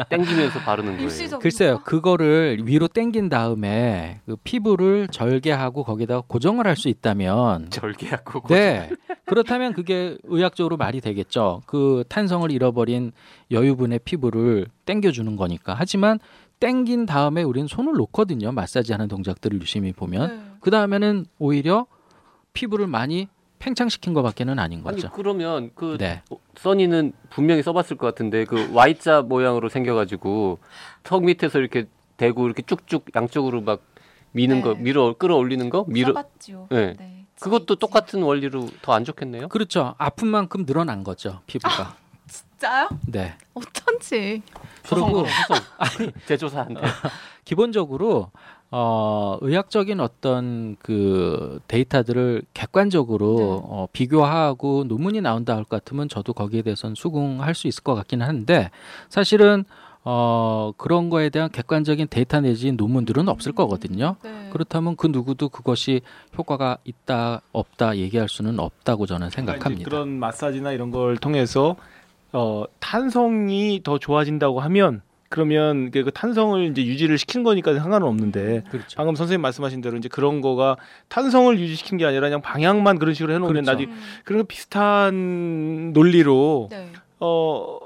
[0.09, 1.07] 땡기면서 바르는 거예요?
[1.09, 8.47] 일시적- 글쎄요, 그거를 위로 당긴 다음에 그 피부를 절개하고 거기다가 고정을 할 수 있다면 절개하고
[8.47, 8.89] 네.
[9.25, 11.61] 그렇다면 그게 의학적으로 말이 되겠죠.
[11.65, 13.11] 그 탄성을 잃어버린
[13.51, 15.75] 여유분의 피부를 당겨주는 거니까.
[15.77, 16.19] 하지만
[16.59, 18.51] 당긴 다음에 우리는 손을 놓거든요.
[18.51, 20.27] 마사지하는 동작들을 유심히 보면.
[20.29, 20.43] 네.
[20.59, 21.87] 그 다음에는 오히려
[22.53, 23.27] 피부를 많이
[23.59, 25.09] 팽창시킨 것밖에는 아닌 아니 거죠.
[25.13, 26.21] 그러면 그 네.
[26.57, 30.59] 써니는 분명히 써봤을 것 같은데 그 Y자 모양으로 생겨가지고
[31.03, 31.85] 턱 밑에서 이렇게
[32.17, 33.81] 대고 이렇게 쭉쭉 양쪽으로 막
[34.31, 34.61] 미는 네.
[34.61, 36.67] 거 밀어 끌어올리는 거 밀어 써봤죠.
[36.71, 36.93] 네.
[36.97, 37.25] 네.
[37.39, 39.47] 그것도 지- 똑같은 원리로 더 안 좋겠네요.
[39.47, 39.95] 그렇죠.
[39.97, 41.39] 아픈 만큼 늘어난 거죠.
[41.47, 41.95] 피부가.
[42.59, 42.89] 진짜요?
[43.07, 43.33] 네.
[43.53, 44.41] 어쩐지.
[44.87, 45.57] 그리고 후성
[46.27, 46.81] 제조사한테
[47.45, 48.31] 기본적으로
[48.71, 53.43] 어, 의학적인 어떤 그 데이터들을 객관적으로 네.
[53.45, 58.25] 어, 비교하고 논문이 나온다 할 것 같으면 저도 거기에 대해서는 수긍할 수 있을 것 같기는
[58.27, 58.69] 한데
[59.09, 59.63] 사실은
[60.03, 64.15] 어, 그런 거에 대한 객관적인 데이터 내지 논문들은 없을 거거든요.
[64.23, 64.49] 네.
[64.51, 66.01] 그렇다면 그 누구도 그것이
[66.37, 69.89] 효과가 있다 없다 얘기할 수는 없다고 저는 생각합니다.
[69.89, 71.75] 그런 마사지나 이런 걸 통해서
[72.31, 78.63] 어, 탄성이 더 좋아진다고 하면 그러면 그, 그 탄성을 이제 유지를 시킨 거니까 상관은 없는데
[78.71, 78.97] 그렇죠.
[78.97, 80.75] 방금 선생님 말씀하신 대로 이제 그런 거가
[81.07, 83.71] 탄성을 유지시킨 게 아니라 그냥 방향만 그런 식으로 해놓으면 그렇죠.
[83.71, 84.01] 나중에 음.
[84.25, 86.89] 그런 거 비슷한 논리로 네.
[87.19, 87.79] 어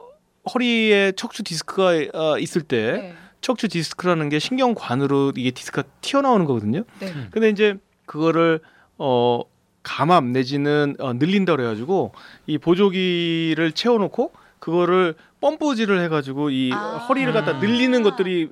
[0.53, 3.13] 허리에 척추 디스크가 어, 있을 때 네.
[3.41, 6.83] 척추 디스크라는 게 신경관으로 이게 디스크가 튀어나오는 거거든요.
[6.99, 7.07] 네.
[7.07, 7.27] 음.
[7.31, 7.75] 근데 이제
[8.05, 8.61] 그거를
[8.97, 9.41] 어
[9.83, 12.13] 감압 내지는 어, 늘린다 그래가지고
[12.47, 16.97] 이 보조기를 채워놓고 그거를 펌프질을 해가지고 이 아.
[17.09, 18.49] 허리를 갖다 늘리는 것들이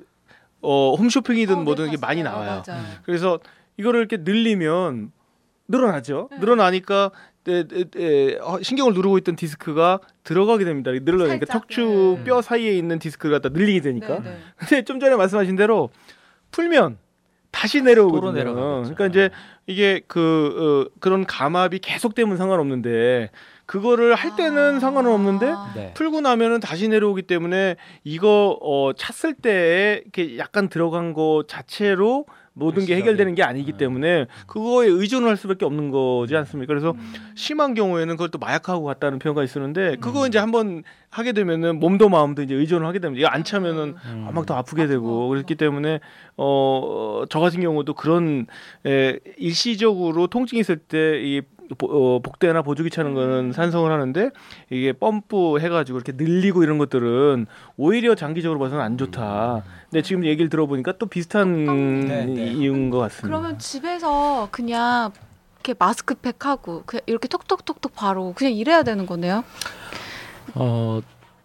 [0.60, 2.22] 어 홈쇼핑이든 어, 뭐든 네, 이게 많이.
[2.22, 2.62] 나와요.
[2.66, 2.82] 맞아요.
[3.04, 3.40] 그래서
[3.78, 5.10] 이거를 이렇게 늘리면
[5.68, 6.28] 늘어나죠.
[6.30, 6.38] 네.
[6.38, 7.10] 늘어나니까
[7.48, 10.92] 에, 에, 에, 어, 신경을 누르고 있던 디스크가 들어가게 됩니다.
[10.92, 12.24] 늘어나니까 척추 네.
[12.24, 14.20] 뼈 사이에 있는 디스크를 갖다 늘리게 되니까.
[14.20, 14.38] 네, 네.
[14.56, 15.90] 근데 좀 전에 말씀하신 대로
[16.52, 16.98] 풀면
[17.52, 18.54] 다시 내려오거든요.
[18.82, 19.30] 그러니까 이제
[19.66, 23.30] 이게 그 어, 그런 감압이 계속되면 상관없는데
[23.66, 24.80] 그거를 할 때는 아.
[24.80, 25.94] 상관은 없는데 네.
[25.94, 32.84] 풀고 나면은 다시 내려오기 때문에 이거 어 찼을 때 이렇게 약간 들어간 거 자체로 모든
[32.84, 32.96] 게.
[32.96, 33.76] 해결되는 게 아니기 음.
[33.78, 36.68] 때문에 그거에 의존을 할 수밖에 없는 거지 않습니까?
[36.68, 37.12] 그래서 음.
[37.34, 40.28] 심한 경우에는 그걸 또 마약하고 같다는 표현가 있었는데 그거 음.
[40.28, 43.20] 이제 한번 하게 되면은 몸도 마음도 이제 의존을 하게 됩니다.
[43.20, 44.28] 이거 안 차면은 음.
[44.34, 45.28] 막 더 아프게 되고.
[45.28, 46.00] 그렇기 때문에
[46.36, 48.46] 어 저 같은 경우도 그런
[48.86, 54.30] 에, 일시적으로 통증이 있을 때이 보- 어, 복대나 보조기 차는 거는 산성을 하는데
[54.70, 59.62] 이게 펌프 해가지고 이렇게 늘리고 이런 것들은 오히려 장기적으로 봐서는 안 좋다.
[59.90, 62.46] 근데 지금 얘기를 들어보니까 또 비슷한 네, 네.
[62.52, 63.26] 이유인 것 같습니다.
[63.26, 65.12] 그러면 집에서 그냥
[65.56, 69.44] 이렇게 마스크팩 하고 그냥 이렇게 톡톡톡톡 바로 그냥 이래야 되는 거네요.
[70.54, 71.00] 어,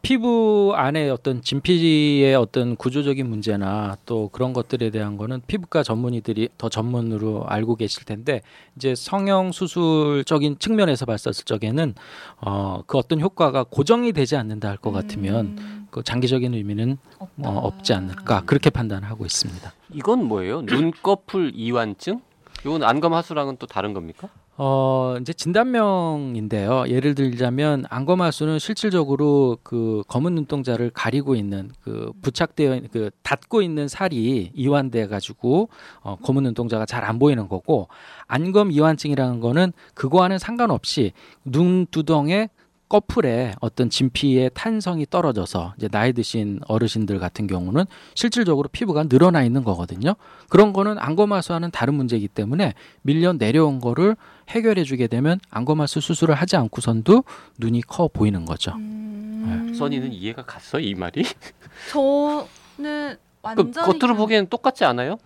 [0.08, 6.70] 피부 안에 어떤 진피의 어떤 구조적인 문제나 또 그런 것들에 대한 거는 피부과 전문의들이 더
[6.70, 8.40] 전문으로 알고 계실 텐데
[8.78, 11.94] 이제 성형 수술적인 측면에서 봤을 적에는
[12.40, 17.50] 어, 그 어떤 효과가 고정이 되지 않는다 할 것 같으면 음, 그 장기적인 의미는 없다.
[17.50, 19.74] 어, 없지 않을까 그렇게 판단하고 있습니다.
[19.94, 20.62] 이건 뭐예요?
[20.62, 22.22] 눈꺼풀 이완증?
[22.62, 24.30] 이건 안검 하수랑은 또 다른 겁니까?
[24.60, 26.86] 어, 이제 진단명인데요.
[26.88, 34.52] 예를 들자면 안검하수는 실질적으로 그 검은 눈동자를 가리고 있는 그 부착되어 그 닫고 있는 살이
[34.56, 35.70] 이완돼 가지고
[36.02, 37.88] 어, 검은 눈동자가 잘 안 보이는 거고
[38.28, 41.14] 안검 이완증이라는 거는 그거와는 상관없이
[41.46, 42.50] 눈두덩에
[42.90, 49.64] 꺼풀에 어떤 진피의 탄성이 떨어져서 이제 나이 드신 어르신들 같은 경우는 실질적으로 피부가 늘어나 있는
[49.64, 50.16] 거거든요.
[50.50, 54.16] 그런 거는 안검하수와는 다른 문제이기 때문에 밀려 내려온 거를
[54.50, 57.24] 해결해 주게 되면 안검하수 수술을 하지 않고선도
[57.60, 58.74] 눈이 커 보이는 거죠.
[58.76, 61.24] 음, 선이는 이해가 갔어 이 말이?
[61.92, 65.18] 저는 그 완전히 겉으로 보기에는 똑같지 않아요?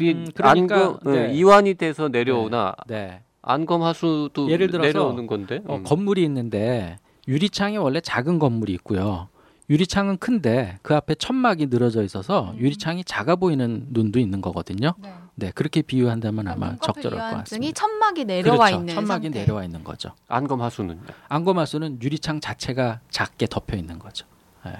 [0.00, 1.28] 이 음, 그러니까, 안검 네.
[1.28, 3.22] 네, 이완이 돼서 내려오나 네.
[3.42, 5.60] 안검하수도 예를 들어서 내려오는 건데.
[5.66, 5.82] 어, 음.
[5.82, 9.28] 건물이 있는데 유리창이 원래 작은 건물이 있고요.
[9.70, 12.58] 유리창은 큰데 그 앞에 천막이 늘어져 있어서 음.
[12.58, 14.94] 유리창이 작아 보이는 눈도 있는 거거든요.
[15.38, 15.46] 네.
[15.46, 17.74] 네, 그렇게 비유한다면 아마 적절할 것 같습니다.
[17.74, 18.74] 천막이 내려와 그렇죠.
[18.80, 19.40] 있는 천막이 상태.
[19.40, 20.10] 내려와 있는 거죠.
[20.26, 24.26] 안검하수는 안검하수는 유리창 자체가 작게 덮여 있는 거죠.
[24.66, 24.72] 예.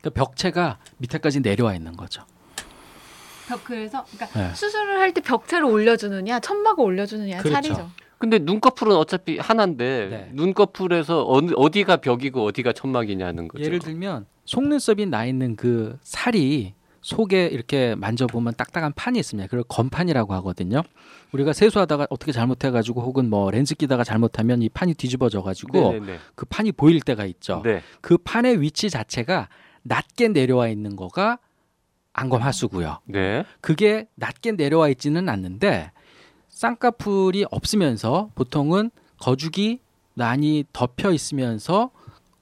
[0.00, 2.24] 그러니까 벽체가 밑에까지 내려와 있는 거죠.
[3.48, 4.54] 벽 그래서 그러니까 네.
[4.54, 7.54] 수술을 할 때 벽체를 올려주느냐 천막을 올려주느냐 그렇죠.
[7.54, 7.90] 차리죠.
[8.18, 10.30] 근데 눈꺼풀은 어차피 하나인데 네.
[10.34, 13.64] 눈꺼풀에서 어느, 어디가 벽이고 어디가 천막이냐는 거죠.
[13.64, 19.48] 예를 들면 속눈썹이 나 있는 그 살이 속에 이렇게 만져보면 딱딱한 판이 있습니다.
[19.48, 20.82] 그걸 건판이라고 하거든요.
[21.32, 26.18] 우리가 세수하다가 어떻게 잘못해가지고 혹은 뭐 렌즈 끼다가 잘못하면 이 판이 뒤집어져가지고 네네네.
[26.34, 27.62] 그 판이 보일 때가 있죠.
[27.64, 27.82] 네.
[28.00, 29.48] 그 판의 위치 자체가
[29.82, 31.38] 낮게 내려와 있는 거가
[32.12, 32.98] 안검하수고요.
[33.06, 33.44] 네.
[33.60, 35.92] 그게 낮게 내려와 있지는 않는데
[36.48, 39.80] 쌍꺼풀이 없으면서 보통은 거죽이
[40.14, 41.90] 많이 덮여 있으면서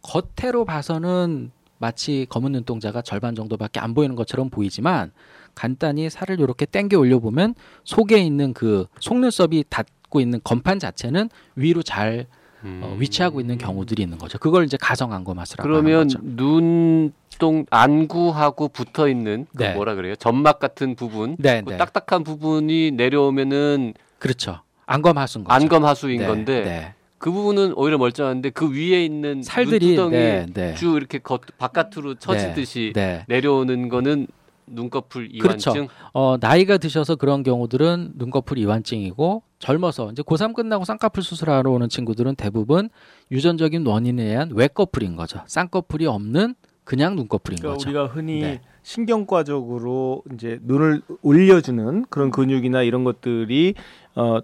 [0.03, 5.12] 겉으로 봐서는 마치 검은 눈동자가 절반 정도밖에 안 보이는 것처럼 보이지만
[5.55, 11.83] 간단히 살을 이렇게 당겨 올려 보면 속에 있는 그 속눈썹이 닿고 있는 건판 자체는 위로
[11.83, 12.27] 잘
[12.64, 12.81] 음.
[12.83, 14.38] 어, 위치하고 있는 경우들이 있는 거죠.
[14.38, 16.09] 그걸 이제 가정 안검하수라고 하는 그러면.
[16.37, 19.75] 눈동 안구하고 붙어 있는 그 네.
[19.75, 20.17] 뭐라 그래요?
[20.17, 21.77] 점막 같은 부분, 네, 그 네.
[21.77, 24.62] 딱딱한 부분이 내려오면은 그렇죠.
[24.87, 25.55] 안검하수인 거죠.
[25.55, 26.95] 안검하수인 네, 건데 네.
[27.19, 30.75] 그 부분은 오히려 멀쩡한데 그 위에 있는 살들이 눈두덩이 네, 네.
[30.75, 33.25] 쭉 이렇게 겉 바깥으로 처지듯이 네.
[33.29, 34.29] 내려오는 거는
[34.71, 35.71] 눈꺼풀 그렇죠.
[35.71, 35.89] 이완증.
[36.13, 42.37] 어, 나이가 드셔서 그런 경우들은 눈꺼풀 이완증이고 젊어서 이제 고3 끝나고 쌍꺼풀 수술하러 오는 친구들은
[42.37, 42.91] 대부분
[43.31, 45.41] 유전적인 원인에 의한 외꺼풀인 거죠.
[45.47, 46.55] 쌍꺼풀이 없는
[46.85, 47.89] 그냥 눈꺼풀인 그러니까 거죠.
[47.89, 48.61] 우리가 흔히 네.
[48.83, 53.75] 신경과적으로 이제 눈을 올려주는 그런 근육이나 이런 것들이
[54.15, 54.41] 어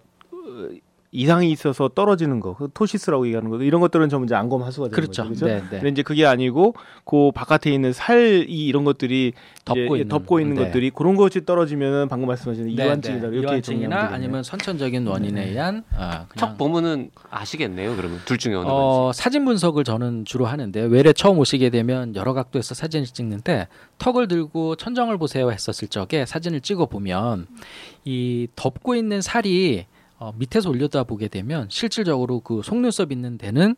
[1.16, 4.94] 이상이 있어서 떨어지는 거, 그 토시스라고 얘기하는 거, 이런 것들은 전부 이제 안검 하수가 되는
[4.96, 5.22] 그렇죠.
[5.22, 5.46] 거죠.
[5.46, 5.46] 그렇죠?
[5.46, 5.77] 네, 네.
[5.79, 6.74] 근데 이제 그게 아니고
[7.05, 9.33] 그 바깥에 있는 살이 이런 것들이
[9.64, 10.64] 덮고 있는 덮고 있는 네.
[10.64, 13.37] 것들이 그런 것이 떨어지면은 방금 말씀하신 네, 이완증이다 네.
[13.37, 13.96] 이렇게 이완증이나.
[14.12, 17.94] 아니면 선천적인 원인에 의한 아, 척 보면은 아시겠네요.
[17.94, 18.74] 그러면 둘 중에 어느 건지.
[18.77, 24.27] 어, 사진 분석을 저는 주로 하는데 외래 처음 오시게 되면 여러 각도에서 사진을 찍는데 턱을
[24.27, 27.46] 들고 천정을 보세요 했었을 적에 사진을 찍어 보면
[28.05, 29.87] 이 덮고 있는 살이
[30.25, 33.77] 어, 밑에서 올려다 보게 되면 실질적으로 그 속눈썹 있는 데는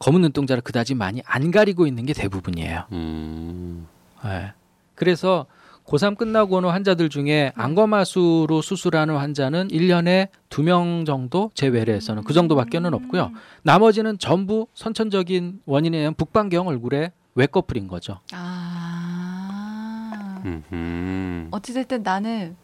[0.00, 2.84] 검은 눈동자를 그다지 많이 안 가리고 있는 게 대부분이에요.
[2.92, 3.86] 음.
[4.24, 4.52] 예.
[4.96, 5.46] 그래서
[5.86, 12.32] 고3 끝나고 오는 환자들 중에 안검하수로 수술하는 환자는 1년에 두 명 정도 제 외래에서는 그
[12.32, 13.30] 정도밖에는 없고요.
[13.62, 18.18] 나머지는 전부 선천적인 원인에 의한 북방경 얼굴에 외꺼풀인 거죠.
[18.32, 20.42] 아.
[20.44, 21.46] 음.
[21.52, 22.56] 어찌됐든 나는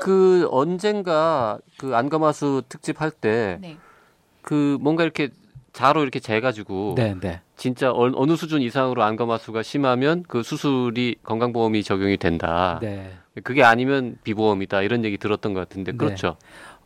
[0.01, 3.77] 그 언젠가 그 안검하수 특집 할때그 네.
[4.81, 5.31] 뭔가 이렇게
[5.73, 7.41] 자로 이렇게 재가지고 네, 네.
[7.57, 12.79] 진짜 어, 어느 수준 이상으로 안검하수가 심하면 그 수술이 건강보험이 적용이 된다.
[12.81, 13.13] 네.
[13.43, 15.99] 그게 아니면 비보험이다 이런 얘기 들었던 것 같은데 네.
[15.99, 16.37] 그렇죠.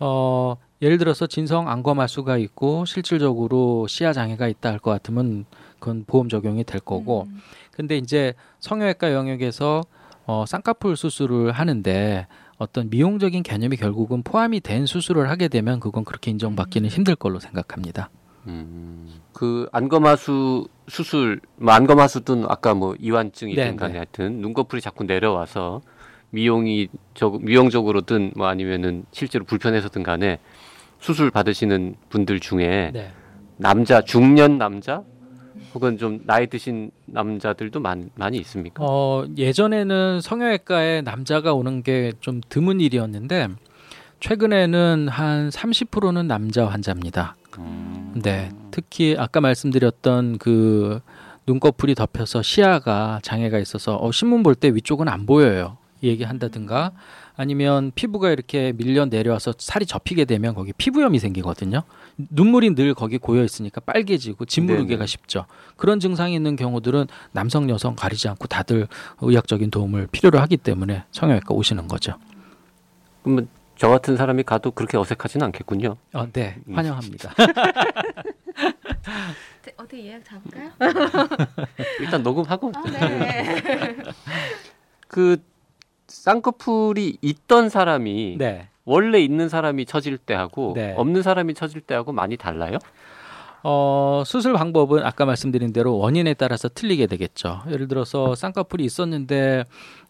[0.01, 5.45] 어, 예를 들어서 진성 안검하수가 있고 실질적으로 시야 장애가 있다 할 것 같으면
[5.81, 7.43] 그건 보험 적용이 될 거고 음.
[7.79, 9.85] 근데 이제 성형외과 영역에서
[10.27, 16.33] 어, 쌍꺼풀 수술을 하는데 어떤 미용적인 개념이 결국은 포함이 된 수술을 하게 되면 그건 그렇게
[16.33, 18.11] 인정받기는 힘들 걸로 생각합니다.
[18.49, 23.99] 음, 그 안검하수 수술, 뭐 안검하수든 아까 뭐 이완증이든 네, 간에 네.
[23.99, 25.81] 하여튼 눈꺼풀이 자꾸 내려와서
[26.31, 30.41] 미용이 저 미용적으로든 뭐 아니면은 실제로 불편해서든 간에
[30.99, 33.12] 수술 받으시는 분들 중에 네.
[33.57, 35.05] 남자 중년 남자
[35.75, 38.83] 혹은 좀 나이 드신 남자들도 많, 많이 있습니까?
[38.85, 43.49] 어, 예전에는 성형외과에 남자가 오는 게 좀 드문 일이었는데
[44.21, 47.37] 최근에는 한 30%는 남자 환자입니다.
[47.59, 48.14] 음.
[48.23, 48.51] 네.
[48.71, 51.01] 특히 아까 말씀드렸던 그
[51.47, 55.77] 눈꺼풀이 덮여서 시야가 장애가 있어서 어, 신문 볼 때 위쪽은 안 보여요.
[56.03, 56.92] 얘기한다든가
[57.37, 61.83] 아니면 피부가 이렇게 밀려 내려와서 살이 접히게 되면 거기 피부염이 생기거든요.
[62.18, 65.07] 눈물이 늘 거기 고여 있으니까 빨개지고 짓무르기가 네네.
[65.07, 65.46] 쉽죠.
[65.76, 68.88] 그런 증상이 있는 경우들은 남성 여성 가리지 않고 다들
[69.20, 72.14] 의학적인 도움을 필요로 하기 때문에 성형외과 오시는 거죠.
[73.22, 75.96] 그러면 저 같은 사람이 가도 그렇게 어색하지는 않겠군요.
[76.12, 77.33] 어, 네, 환영합니다.
[79.76, 80.70] 어떻게 예약 잡을까요?
[82.00, 83.62] 일단 녹음하고 아, 네.
[85.07, 85.40] 그
[86.09, 88.68] 쌍꺼풀이 있던 사람이 네.
[88.88, 90.94] 원래 있는 사람이 처질 때하고 네.
[90.96, 92.79] 없는 사람이 처질 때하고 많이 달라요?
[93.62, 97.62] 어, 수술 방법은 아까 말씀드린 대로 원인에 따라서 틀리게 되겠죠.
[97.70, 99.64] 예를 들어서 쌍꺼풀이 있었는데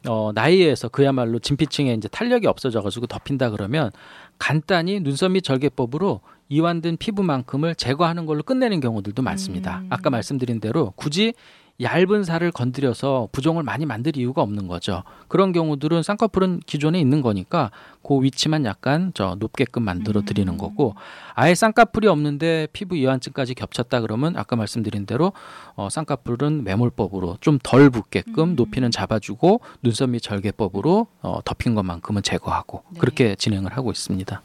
[0.06, 3.90] 어, 나이에서 그야말로 진피층에 이제 탄력이 없어져 가지고 덮인다 그러면
[4.38, 9.78] 간단히 눈썹 및 절개법으로 이완된 피부만큼을 제거하는 걸로 끝내는 경우들도 많습니다.
[9.78, 9.86] 음.
[9.90, 11.34] 아까 말씀드린 대로 굳이
[11.80, 15.04] 얇은 살을 건드려서 부종을 많이 만들 이유가 없는 거죠.
[15.28, 17.70] 그런 경우들은 쌍꺼풀은 기존에 있는 거니까
[18.02, 20.58] 그 위치만 약간 저 높게끔 만들어 드리는 음.
[20.58, 20.96] 거고
[21.34, 25.32] 아예 쌍꺼풀이 없는데 피부 이완증까지 겹쳤다 그러면 아까 말씀드린 대로
[25.76, 28.56] 어, 쌍꺼풀은 매몰법으로 좀 덜 붓게끔 음.
[28.56, 33.00] 높이는 잡아주고 눈썹 및 절개법으로 어, 덮인 것만큼은 제거하고 네.
[33.00, 34.42] 그렇게 진행을 하고 있습니다.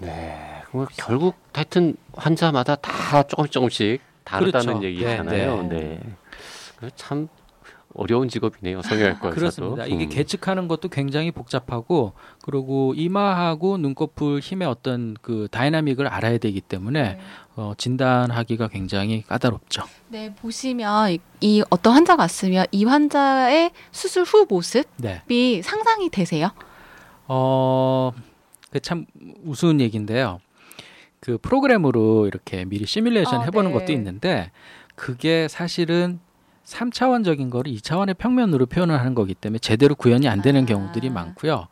[0.00, 0.62] 네.
[0.70, 4.86] 그럼 결국 하여튼 환자마다 다 조금씩 조금씩 다르다는 그렇죠.
[4.86, 5.62] 얘기잖아요.
[5.62, 6.00] 네, 네.
[6.00, 6.19] 그
[6.96, 7.28] 참
[7.94, 8.82] 어려운 직업이네요.
[8.82, 9.34] 성형외과에서도.
[9.34, 9.86] 그렇습니다.
[9.86, 10.08] 이게 음.
[10.08, 12.12] 계측하는 것도 굉장히 복잡하고
[12.42, 17.20] 그리고 이마하고 눈꺼풀 힘의 어떤 그 dynamic을 알아야 되기 때문에 네.
[17.56, 19.82] 어, 진단하기가 굉장히 까다롭죠.
[20.08, 25.62] 네, 보시면 이, 이 어떤 환자가 왔으면 이 환자의 수술 후 모습이 네.
[25.62, 26.50] 상상이 되세요?
[27.26, 28.12] 어,
[28.70, 29.06] 그참
[29.44, 30.40] 우스운 얘기인데요.
[31.18, 33.78] 그 프로그램으로 이렇게 미리 시뮬레이션 아, 해보는 네.
[33.78, 34.52] 것도 있는데
[34.94, 36.20] 그게 사실은
[36.70, 40.66] 3차원적인 거를 2차원의 평면으로 표현을 하는 거기 때문에 제대로 구현이 안 되는 아.
[40.66, 41.66] 경우들이 많고요.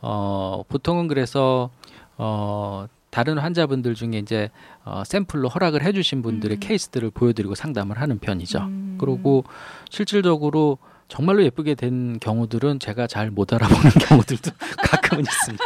[0.00, 1.70] 어, 보통은 그래서
[2.18, 4.50] 어, 다른 환자분들 중에 이제
[4.84, 6.60] 어, 샘플로 허락을 해주신 분들의 음.
[6.60, 8.58] 케이스들을 보여드리고 상담을 하는 편이죠.
[8.58, 8.98] 음.
[9.00, 9.44] 그리고
[9.90, 10.78] 실질적으로
[11.08, 14.50] 정말로 예쁘게 된 경우들은 제가 잘 못 알아보는 경우들도
[14.82, 15.64] 가끔은 있습니다.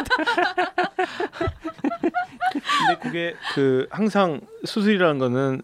[2.53, 5.63] 근데 그게 그 항상 수술이라는 거는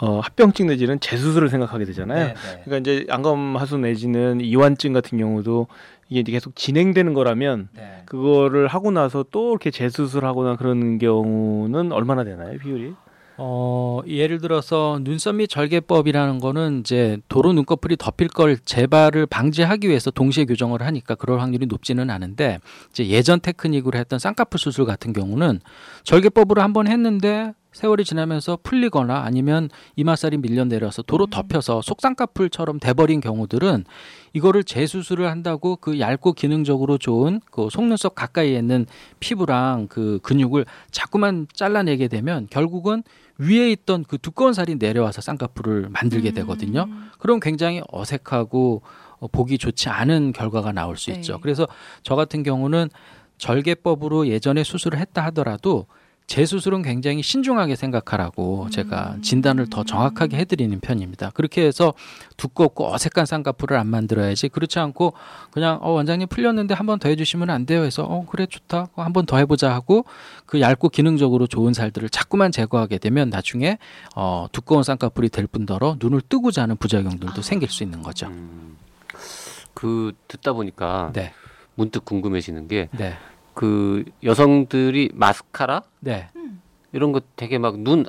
[0.00, 2.34] 어, 합병증 내지는 재수술을 생각하게 되잖아요.
[2.64, 5.66] 그러니까 이제 안검 하수 내지는 이완증 같은 경우도
[6.08, 7.68] 이게 이제 계속 진행되는 거라면
[8.04, 12.94] 그거를 하고 나서 또 이렇게 재수술하거나 그런 경우는 얼마나 되나요, 비율이?
[13.40, 20.10] 어, 예를 들어서 눈썹 및 절개법이라는 거는 이제 도로 눈꺼풀이 덮일 걸 재발을 방지하기 위해서
[20.10, 22.58] 동시에 교정을 하니까 그럴 확률이 높지는 않은데
[22.90, 25.60] 이제 예전 테크닉으로 했던 쌍꺼풀 수술 같은 경우는
[26.02, 31.30] 절개법으로 한번 했는데 세월이 지나면서 풀리거나 아니면 이마살이 밀려 내려서 도로 음.
[31.30, 33.84] 덮여서 속쌍꺼풀처럼 돼버린 경우들은
[34.32, 38.86] 이거를 재수술을 한다고 그 얇고 기능적으로 좋은 그 속눈썹 가까이에 있는
[39.20, 43.04] 피부랑 그 근육을 자꾸만 잘라내게 되면 결국은
[43.38, 46.86] 위에 있던 그 두꺼운 살이 내려와서 쌍꺼풀을 만들게 되거든요.
[46.88, 47.10] 음.
[47.20, 48.82] 그럼 굉장히 어색하고
[49.20, 51.16] 어, 보기 좋지 않은 결과가 나올 수 네.
[51.18, 51.38] 있죠.
[51.40, 51.68] 그래서
[52.02, 52.88] 저 같은 경우는
[53.36, 55.86] 절개법으로 예전에 수술을 했다 하더라도
[56.28, 58.70] 재수술은 굉장히 신중하게 생각하라고 음.
[58.70, 61.30] 제가 진단을 더 정확하게 해드리는 편입니다.
[61.30, 61.94] 그렇게 해서
[62.36, 65.14] 두껍고 어색한 쌍꺼풀을 안 만들어야지 그렇지 않고
[65.50, 69.12] 그냥 어 원장님 풀렸는데 한 번 더 해주시면 안 돼요 해서 어 그래 좋다 한
[69.12, 70.04] 번 더 해보자 하고
[70.46, 73.78] 그 얇고 기능적으로 좋은 살들을 자꾸만 제거하게 되면 나중에
[74.14, 77.42] 어 두꺼운 쌍꺼풀이 될 뿐더러 눈을 뜨고자 하는 부작용들도 아.
[77.42, 78.26] 생길 수 있는 거죠.
[78.26, 78.76] 음.
[79.74, 81.32] 그 듣다 보니까 네,
[81.74, 83.14] 문득 궁금해지는 게 네,
[83.58, 86.28] 그 여성들이 마스카라 네.
[86.92, 88.06] 이런 거 되게 막 눈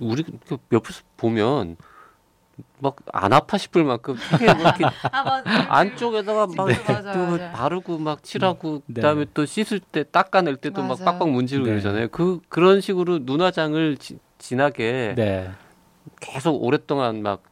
[0.00, 1.76] 우리 그 옆에서 보면
[2.80, 5.66] 막 안 아파 싶을 만큼 되게 이렇게 아, 맞아.
[5.72, 6.74] 안쪽에다가 막 네.
[6.86, 7.50] 맞아, 또 맞아.
[7.52, 8.94] 바르고 막 칠하고 네.
[8.94, 11.04] 그다음에 또 씻을 때 닦아낼 때도 막 맞아.
[11.04, 11.70] 빡빡 문지르고 네.
[11.72, 12.08] 그러잖아요.
[12.08, 15.50] 그 그런 식으로 눈화장을 지, 진하게 네,
[16.20, 17.42] 계속 오랫동안 막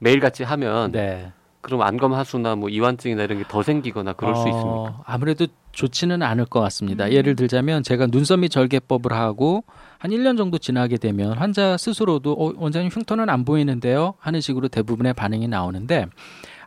[0.00, 1.32] 매일같이 하면 네.
[1.66, 5.02] 그럼 안검 하수나 뭐 이완증이나 이런 게 더 생기거나 그럴 수 어, 있습니까?
[5.04, 7.06] 아무래도 좋지는 않을 것 같습니다.
[7.06, 7.12] 음.
[7.12, 9.64] 예를 들자면 제가 눈썹 및 절개법을 하고
[9.98, 15.14] 한 1년 정도 지나게 되면 환자 스스로도 어, 원장님 흉터는 안 보이는데요 하는 식으로 대부분의
[15.14, 16.06] 반응이 나오는데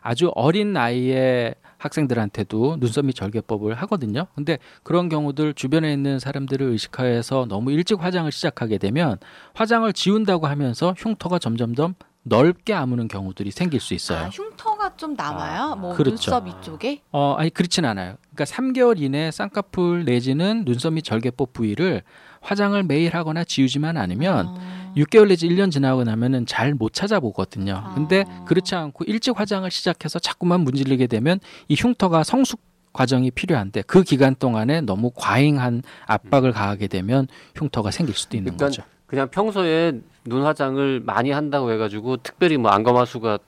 [0.02, 4.26] 아주 어린 나이에 학생들한테도 눈썹 및 절개법을 하거든요.
[4.34, 9.16] 근데 그런 경우들 주변에 있는 사람들을 의식하여서 너무 일찍 화장을 시작하게 되면
[9.54, 14.26] 화장을 지운다고 하면서 흉터가 점점점 넓게 아무는 경우들이 생길 수 있어요.
[14.26, 15.62] 아, 흉터가 좀 남아요?
[15.62, 16.30] 아, 뭐 그렇죠.
[16.30, 17.00] 눈썹 이쪽에?
[17.12, 18.16] 어, 아니 그렇진 않아요.
[18.34, 22.02] 그러니까 3개월 이내 쌍꺼풀 내지는 눈썹 및 절개법 부위를
[22.42, 24.92] 화장을 매일 하거나 지우지만 않으면 어.
[24.96, 27.74] 6개월 내지 1년 지나고 나면은 잘 못 찾아보거든요.
[27.84, 27.94] 아.
[27.94, 32.60] 근데 그렇지 않고 일찍 화장을 시작해서 자꾸만 문지르게 되면 이 흉터가 성숙
[32.92, 38.66] 과정이 필요한데 그 기간 동안에 너무 과잉한 압박을 가하게 되면 흉터가 생길 수도 있는 그러니까
[38.66, 38.82] 거죠.
[39.06, 43.38] 그냥 평소에 눈 화장을 많이 한다고 해가지고 특별히 뭐 안검 하수가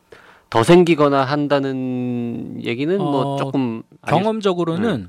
[0.51, 5.09] 더 생기거나 한다는 얘기는 뭐 어, 조금 아닐 경험적으로는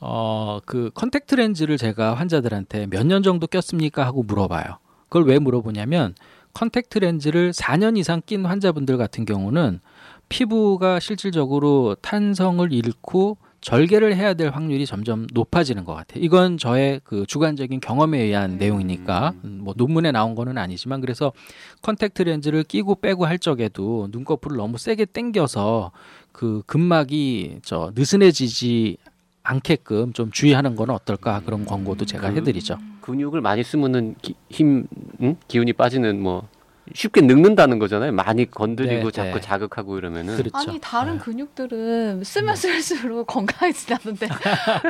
[0.00, 4.78] 어그 컨택트 렌즈를 제가 환자들한테 몇 년 정도 꼈습니까 하고 물어봐요.
[5.08, 6.14] 그걸 왜 물어보냐면
[6.54, 9.80] 컨택트 렌즈를 4년 이상 낀 환자분들 같은 경우는
[10.28, 16.22] 피부가 실질적으로 탄성을 잃고 절개를 해야 될 확률이 점점 높아지는 것 같아요.
[16.22, 18.58] 이건 저의 그 주관적인 경험에 의한 음.
[18.58, 21.32] 내용이니까 음, 뭐 논문에 나온 거는 아니지만 그래서
[21.82, 25.90] 컨택트 렌즈를 끼고 빼고 할 적에도 눈꺼풀을 너무 세게 당겨서
[26.32, 28.96] 그 근막이 저 느슨해지지
[29.42, 32.78] 않게끔 좀 주의하는 건 어떨까 그런 권고도 제가 그- 해드리죠.
[33.00, 34.86] 근육을 많이 쓰면은 기, 힘
[35.22, 35.36] 응?
[35.48, 36.46] 기운이 빠지는 뭐
[36.94, 38.12] 쉽게 늙는다는 거잖아요.
[38.12, 39.40] 많이 건드리고 네, 자꾸 네.
[39.40, 40.56] 자극하고 이러면은 그렇죠.
[40.56, 41.18] 아니 다른 네.
[41.20, 44.28] 근육들은 쓰면 쓸수록 건강해지다는데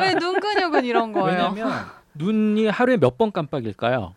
[0.01, 1.53] 왜 눈 근육은 이런 거예요?
[1.57, 4.14] 왜냐하면 눈이 하루에 몇 번 깜빡일까요?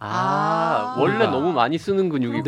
[0.00, 1.00] 아, 아.
[1.00, 2.42] 원래 너무 많이 쓰는 근육이구나.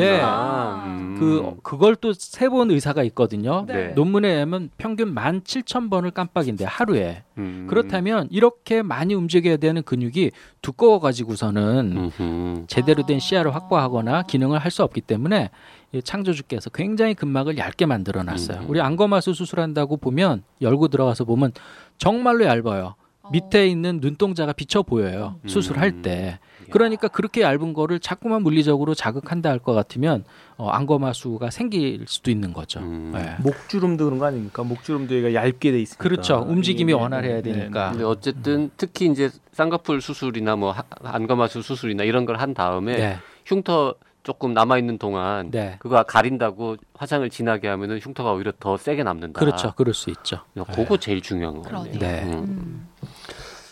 [0.85, 0.91] 네.
[0.91, 1.17] 음.
[1.19, 3.65] 그 그걸 또 세본 의사가 있거든요.
[3.67, 3.89] 네.
[3.89, 7.23] 논문에 의하면 평균 17,000번을 깜빡인데 하루에.
[7.39, 7.67] 음.
[7.71, 12.65] 그렇다면 이렇게 많이 움직여야 되는 근육이 두꺼워 가지고서는 음흠.
[12.67, 13.21] 제대로 된 아.
[13.21, 15.49] 시야를 확보하거나 기능을 할 수 없기 때문에
[15.93, 18.59] 이 창조주께서 굉장히 근막을 얇게 만들어 놨어요.
[18.59, 18.65] 음.
[18.69, 21.53] 우리 안검하수 수술한다고 보면 열고 들어가서 보면
[21.97, 22.97] 정말로 얇아요.
[23.23, 23.31] 어.
[23.33, 25.37] 밑에 있는 눈동자가 비쳐 보여요.
[25.45, 25.49] 음.
[25.49, 26.39] 수술할 때.
[26.73, 30.25] 그러니까 그렇게 얇은 거를 자꾸만 물리적으로 자극한다 할 것 같으면
[30.57, 32.81] 어, 안검하수가 생길 수도 있는 거죠.
[32.81, 33.11] 음.
[33.15, 33.37] 네.
[33.41, 34.63] 목주름도 그런 거 아닙니까?
[34.63, 36.03] 목주름도 얘가 얇게 돼 있으니까.
[36.03, 36.45] 그렇죠.
[36.47, 37.91] 움직임이 예, 원활해야 네, 네, 되니까.
[37.91, 43.17] 근데 어쨌든 특히 이제 쌍꺼풀 수술이나 뭐 하- 안검하수 수술이나 이런 걸 한 다음에 네.
[43.45, 45.77] 흉터 조금 남아 있는 동안 네.
[45.79, 49.39] 그거 가린다고 화장을 진하게 하면은 흉터가 오히려 더 세게 남는다.
[49.39, 49.73] 그렇죠.
[49.77, 50.41] 그럴 수 있죠.
[50.59, 51.93] 야, 그거 제일 중요한 거 같네요.
[51.93, 51.99] 그러네요.
[52.01, 52.25] 네.
[52.33, 52.33] 음.
[52.43, 52.89] 음.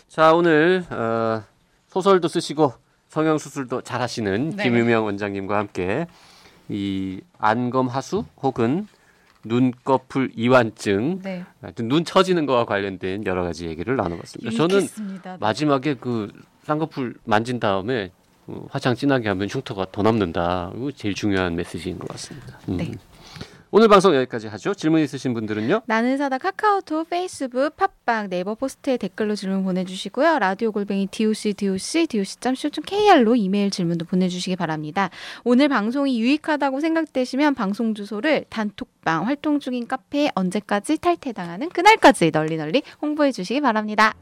[0.08, 1.42] 자 오늘 어,
[1.88, 2.72] 소설도 쓰시고
[3.14, 4.64] 성형 수술도 잘 하시는 네.
[4.64, 6.08] 김유명 원장님과 함께
[6.68, 8.88] 이 안검 하수 혹은
[9.44, 11.44] 눈꺼풀 이완증, 네.
[11.76, 14.50] 눈 처지는 거와 관련된 여러 가지 얘기를 나눠봤습니다.
[14.56, 14.80] 저는.
[15.22, 15.36] 네.
[15.38, 16.32] 마지막에 그
[16.64, 18.10] 쌍꺼풀 만진 다음에
[18.48, 20.72] 어, 화장 진하게 하면 흉터가 더 남는다.
[20.74, 22.58] 이거 제일 중요한 메시지인 것 같습니다.
[22.68, 22.78] 음.
[22.78, 22.90] 네.
[23.76, 24.72] 오늘 방송 여기까지 하죠.
[24.72, 25.82] 질문 있으신 분들은요.
[25.86, 30.38] 나는 의사다 카카오톡, 페이스북, 팟빵, 네이버 포스트에 댓글로 질문 보내주시고요.
[30.38, 35.10] 라디오 골뱅이 doc doc doc.co.kr로 이메일 질문도 보내주시기 바랍니다.
[35.42, 42.84] 오늘 방송이 유익하다고 생각되시면 방송 주소를 단톡방 활동 중인 카페에 언제까지 탈퇴당하는 그날까지 널리 널리
[43.02, 44.14] 홍보해 주시기 바랍니다.